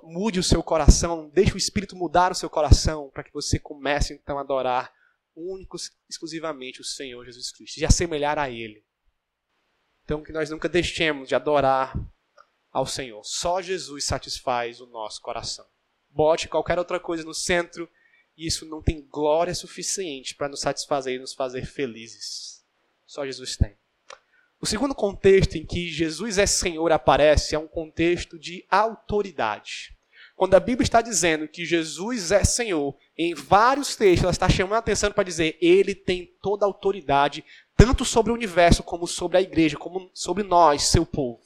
[0.01, 4.13] Mude o seu coração, deixe o Espírito mudar o seu coração para que você comece
[4.13, 4.93] então a adorar
[5.35, 5.75] único,
[6.09, 8.81] exclusivamente o Senhor Jesus Cristo e assemelhar a Ele.
[10.05, 11.93] Então, que nós nunca deixemos de adorar
[12.73, 13.23] ao Senhor.
[13.23, 15.65] Só Jesus satisfaz o nosso coração.
[16.09, 17.87] Bote qualquer outra coisa no centro
[18.35, 22.63] e isso não tem glória suficiente para nos satisfazer e nos fazer felizes.
[23.05, 23.75] Só Jesus tem.
[24.59, 29.95] O segundo contexto em que Jesus é Senhor aparece é um contexto de autoridade.
[30.35, 34.75] Quando a Bíblia está dizendo que Jesus é Senhor, em vários textos ela está chamando
[34.75, 37.45] a atenção para dizer ele tem toda a autoridade,
[37.77, 41.42] tanto sobre o universo como sobre a igreja, como sobre nós, seu povo.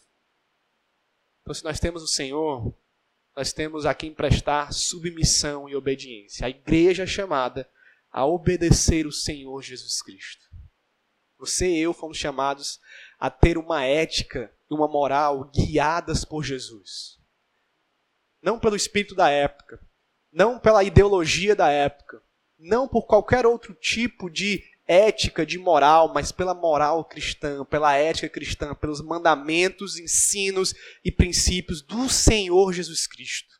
[1.47, 2.75] Então, se nós temos o Senhor,
[3.33, 6.45] nós temos a quem prestar submissão e obediência.
[6.45, 7.65] A igreja é chamada
[8.11, 10.45] a obedecer o Senhor Jesus Cristo.
[11.37, 12.81] Você e eu fomos chamados
[13.17, 17.17] a ter uma ética e uma moral guiadas por Jesus.
[18.41, 19.79] Não pelo espírito da época,
[20.29, 22.21] não pela ideologia da época,
[22.59, 28.29] não por qualquer outro tipo de ética, de moral, mas pela moral cristã, pela ética
[28.29, 30.73] cristã, pelos mandamentos, ensinos
[31.03, 33.55] e princípios do Senhor Jesus Cristo.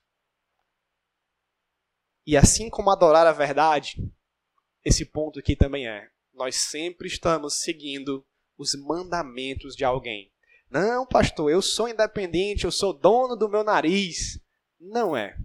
[2.25, 3.97] E assim como adorar a verdade,
[4.83, 6.09] esse ponto aqui também é.
[6.33, 8.25] Nós sempre estamos seguindo
[8.57, 10.31] os mandamentos de alguém.
[10.69, 14.39] Não, pastor, eu sou independente, eu sou dono do meu nariz.
[14.79, 15.37] Não é.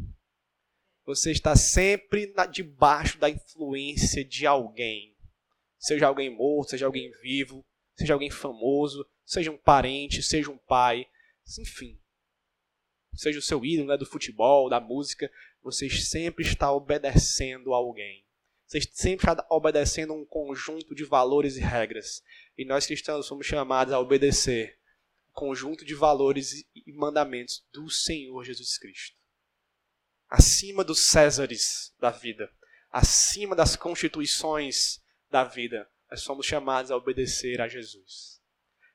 [1.05, 5.12] Você está sempre debaixo da influência de alguém.
[5.83, 7.67] Seja alguém morto, seja alguém vivo,
[7.97, 11.09] seja alguém famoso, seja um parente, seja um pai,
[11.59, 12.01] enfim.
[13.17, 15.29] Seja o seu ídolo né, do futebol, da música,
[15.61, 18.25] você sempre está obedecendo a alguém.
[18.65, 22.23] Você sempre está obedecendo um conjunto de valores e regras.
[22.57, 24.79] E nós cristãos somos chamados a obedecer
[25.31, 29.17] um conjunto de valores e mandamentos do Senhor Jesus Cristo.
[30.31, 32.49] Acima dos Césares da vida,
[32.89, 35.02] acima das constituições
[35.33, 38.41] da vida, nós somos chamados a obedecer a Jesus.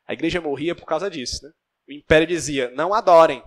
[0.08, 1.44] A igreja morria por causa disso.
[1.44, 1.52] Né?
[1.90, 3.44] O império dizia: não adorem.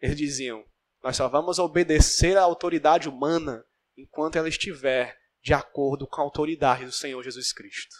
[0.00, 0.64] Eles diziam:
[1.02, 3.64] nós só vamos obedecer à autoridade humana
[3.96, 7.94] enquanto ela estiver de acordo com a autoridade do Senhor Jesus Cristo.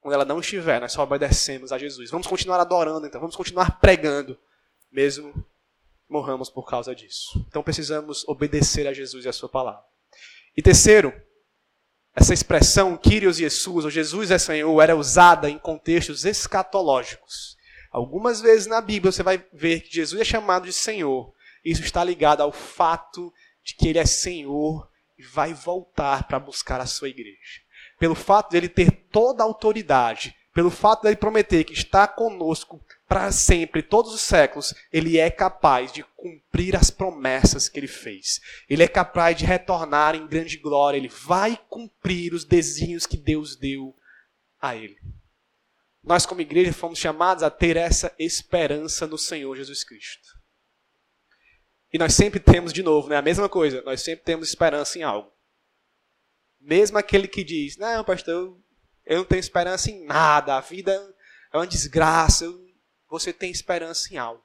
[0.00, 2.10] Quando ela não estiver, nós só obedecemos a Jesus.
[2.10, 4.38] Vamos continuar adorando, então, vamos continuar pregando,
[4.92, 5.34] mesmo
[6.08, 7.44] morramos por causa disso.
[7.48, 9.82] Então precisamos obedecer a Jesus e a sua palavra.
[10.56, 11.12] E terceiro,
[12.14, 17.56] essa expressão Kyrios Jesus, ou Jesus é Senhor, era usada em contextos escatológicos.
[17.90, 21.32] Algumas vezes na Bíblia você vai ver que Jesus é chamado de Senhor.
[21.64, 24.88] Isso está ligado ao fato de que ele é Senhor
[25.18, 27.64] e vai voltar para buscar a sua igreja
[27.98, 32.06] pelo fato de ele ter toda a autoridade, pelo fato de ele prometer que está
[32.06, 37.86] conosco para sempre, todos os séculos, ele é capaz de cumprir as promessas que ele
[37.86, 38.40] fez.
[38.68, 43.56] Ele é capaz de retornar em grande glória, ele vai cumprir os desígnios que Deus
[43.56, 43.94] deu
[44.60, 44.98] a ele.
[46.02, 50.38] Nós, como igreja, fomos chamados a ter essa esperança no Senhor Jesus Cristo.
[51.92, 55.02] E nós sempre temos, de novo, né, a mesma coisa, nós sempre temos esperança em
[55.02, 55.30] algo.
[56.60, 58.58] Mesmo aquele que diz, não, pastor,
[59.04, 60.92] eu não tenho esperança em nada, a vida
[61.52, 62.46] é uma desgraça,
[63.18, 64.42] você tem esperança em algo.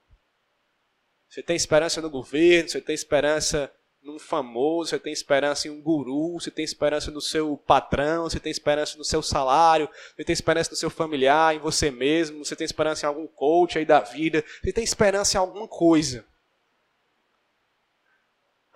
[1.29, 5.81] Você tem esperança no governo, você tem esperança num famoso, você tem esperança em um
[5.81, 10.33] guru, você tem esperança no seu patrão, você tem esperança no seu salário, você tem
[10.33, 13.99] esperança no seu familiar, em você mesmo, você tem esperança em algum coach aí da
[13.99, 16.25] vida, você tem esperança em alguma coisa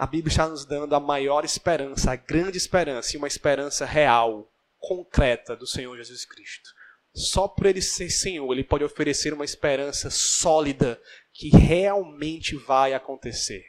[0.04, 4.52] a Bíblia está nos dando a maior esperança, a grande esperança e uma esperança real,
[4.78, 6.72] concreta do Senhor Jesus Cristo.
[7.14, 11.00] Só por ele ser Senhor, ele pode oferecer uma esperança sólida
[11.32, 13.64] que realmente vai acontecer.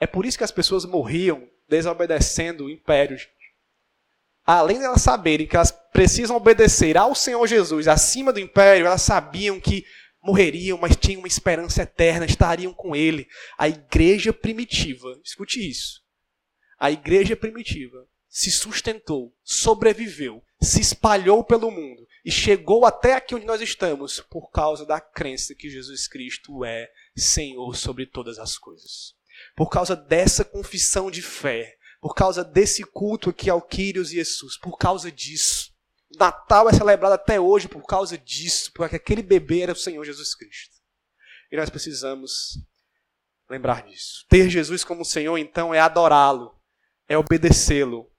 [0.00, 3.18] É por isso que as pessoas morriam desobedecendo o império.
[4.44, 9.02] Além de elas saberem que elas precisam obedecer ao Senhor Jesus acima do império, elas
[9.02, 9.84] sabiam que
[10.22, 13.28] morreriam, mas tinham uma esperança eterna, estariam com ele.
[13.58, 16.00] A igreja primitiva, escute isso.
[16.78, 23.46] A igreja primitiva se sustentou, sobreviveu, se espalhou pelo mundo e chegou até aqui onde
[23.46, 29.14] nós estamos por causa da crença que Jesus Cristo é Senhor sobre todas as coisas.
[29.56, 34.58] Por causa dessa confissão de fé, por causa desse culto aqui ao Quírios e Jesus,
[34.58, 35.72] por causa disso.
[36.16, 40.34] Natal é celebrado até hoje por causa disso, porque aquele bebê era o Senhor Jesus
[40.34, 40.76] Cristo.
[41.50, 42.58] E nós precisamos
[43.48, 44.26] lembrar disso.
[44.28, 46.58] Ter Jesus como Senhor, então, é adorá-lo,
[47.08, 48.10] é obedecê-lo,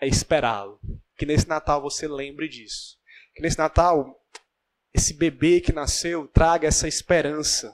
[0.00, 0.80] é esperá-lo.
[1.16, 2.98] Que nesse Natal você lembre disso.
[3.34, 4.20] Que nesse Natal,
[4.92, 7.72] esse bebê que nasceu traga essa esperança.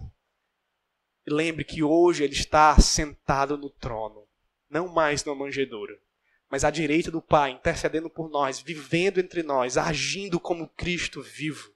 [1.27, 4.27] E lembre que hoje ele está sentado no trono,
[4.71, 6.01] não mais numa manjedoura,
[6.49, 11.75] mas à direita do Pai, intercedendo por nós, vivendo entre nós, agindo como Cristo vivo.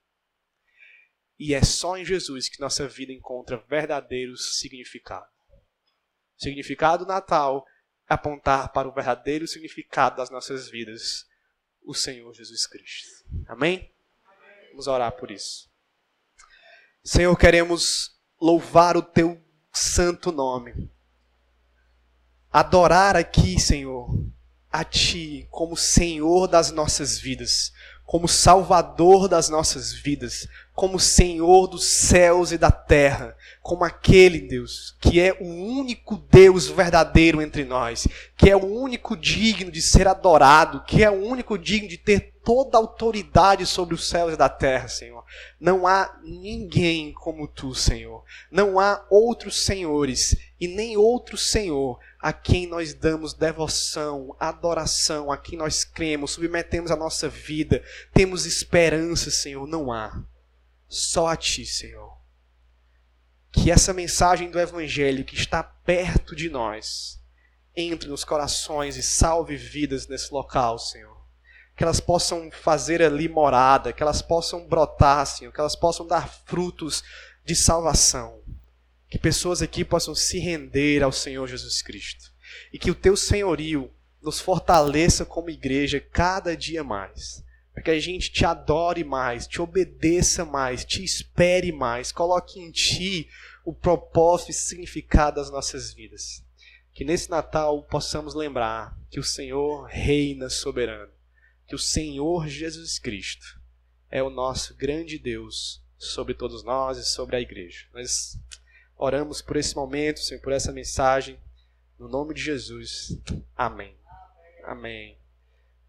[1.38, 5.30] E é só em Jesus que nossa vida encontra verdadeiro significado.
[6.38, 7.66] O significado do Natal
[8.08, 11.26] é apontar para o verdadeiro significado das nossas vidas,
[11.84, 13.24] o Senhor Jesus Cristo.
[13.46, 13.92] Amém?
[14.70, 15.70] Vamos orar por isso.
[17.04, 18.10] Senhor, queremos
[18.40, 19.40] louvar o teu
[19.72, 20.90] santo nome.
[22.50, 24.08] Adorar aqui, Senhor,
[24.70, 27.72] a ti como Senhor das nossas vidas,
[28.04, 34.96] como Salvador das nossas vidas, como Senhor dos céus e da terra, como aquele Deus
[35.00, 40.08] que é o único Deus verdadeiro entre nós, que é o único digno de ser
[40.08, 44.36] adorado, que é o único digno de ter toda a autoridade sobre os céus e
[44.36, 45.24] da terra, Senhor.
[45.58, 48.22] Não há ninguém como tu, Senhor.
[48.50, 55.36] Não há outros senhores e nem outro Senhor a quem nós damos devoção, adoração, a
[55.36, 59.66] quem nós cremos, submetemos a nossa vida, temos esperança, Senhor.
[59.66, 60.22] Não há.
[60.94, 62.16] Só a Ti, Senhor.
[63.50, 67.20] Que essa mensagem do Evangelho que está perto de nós
[67.76, 71.16] entre nos corações e salve vidas nesse local, Senhor.
[71.76, 76.28] Que elas possam fazer ali morada, que elas possam brotar, Senhor, que elas possam dar
[76.28, 77.02] frutos
[77.44, 78.40] de salvação.
[79.08, 82.32] Que pessoas aqui possam se render ao Senhor Jesus Cristo.
[82.72, 83.92] E que o Teu senhorio
[84.22, 87.43] nos fortaleça como igreja cada dia mais
[87.74, 92.70] para que a gente te adore mais, te obedeça mais, te espere mais, coloque em
[92.70, 93.28] ti
[93.64, 96.44] o propósito e significado das nossas vidas.
[96.92, 101.10] Que nesse Natal possamos lembrar que o Senhor reina soberano,
[101.66, 103.60] que o Senhor Jesus Cristo
[104.08, 107.86] é o nosso grande Deus sobre todos nós e sobre a igreja.
[107.92, 108.38] Nós
[108.96, 111.36] oramos por esse momento, Senhor, por essa mensagem.
[111.98, 113.18] No nome de Jesus.
[113.56, 113.96] Amém.
[114.62, 115.23] Amém.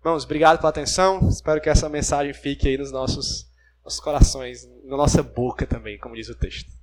[0.06, 1.28] Irmãos, obrigado pela atenção.
[1.30, 3.50] Espero que essa mensagem fique aí nos nossos,
[3.84, 6.75] nossos corações, na nossa boca também, como diz o texto.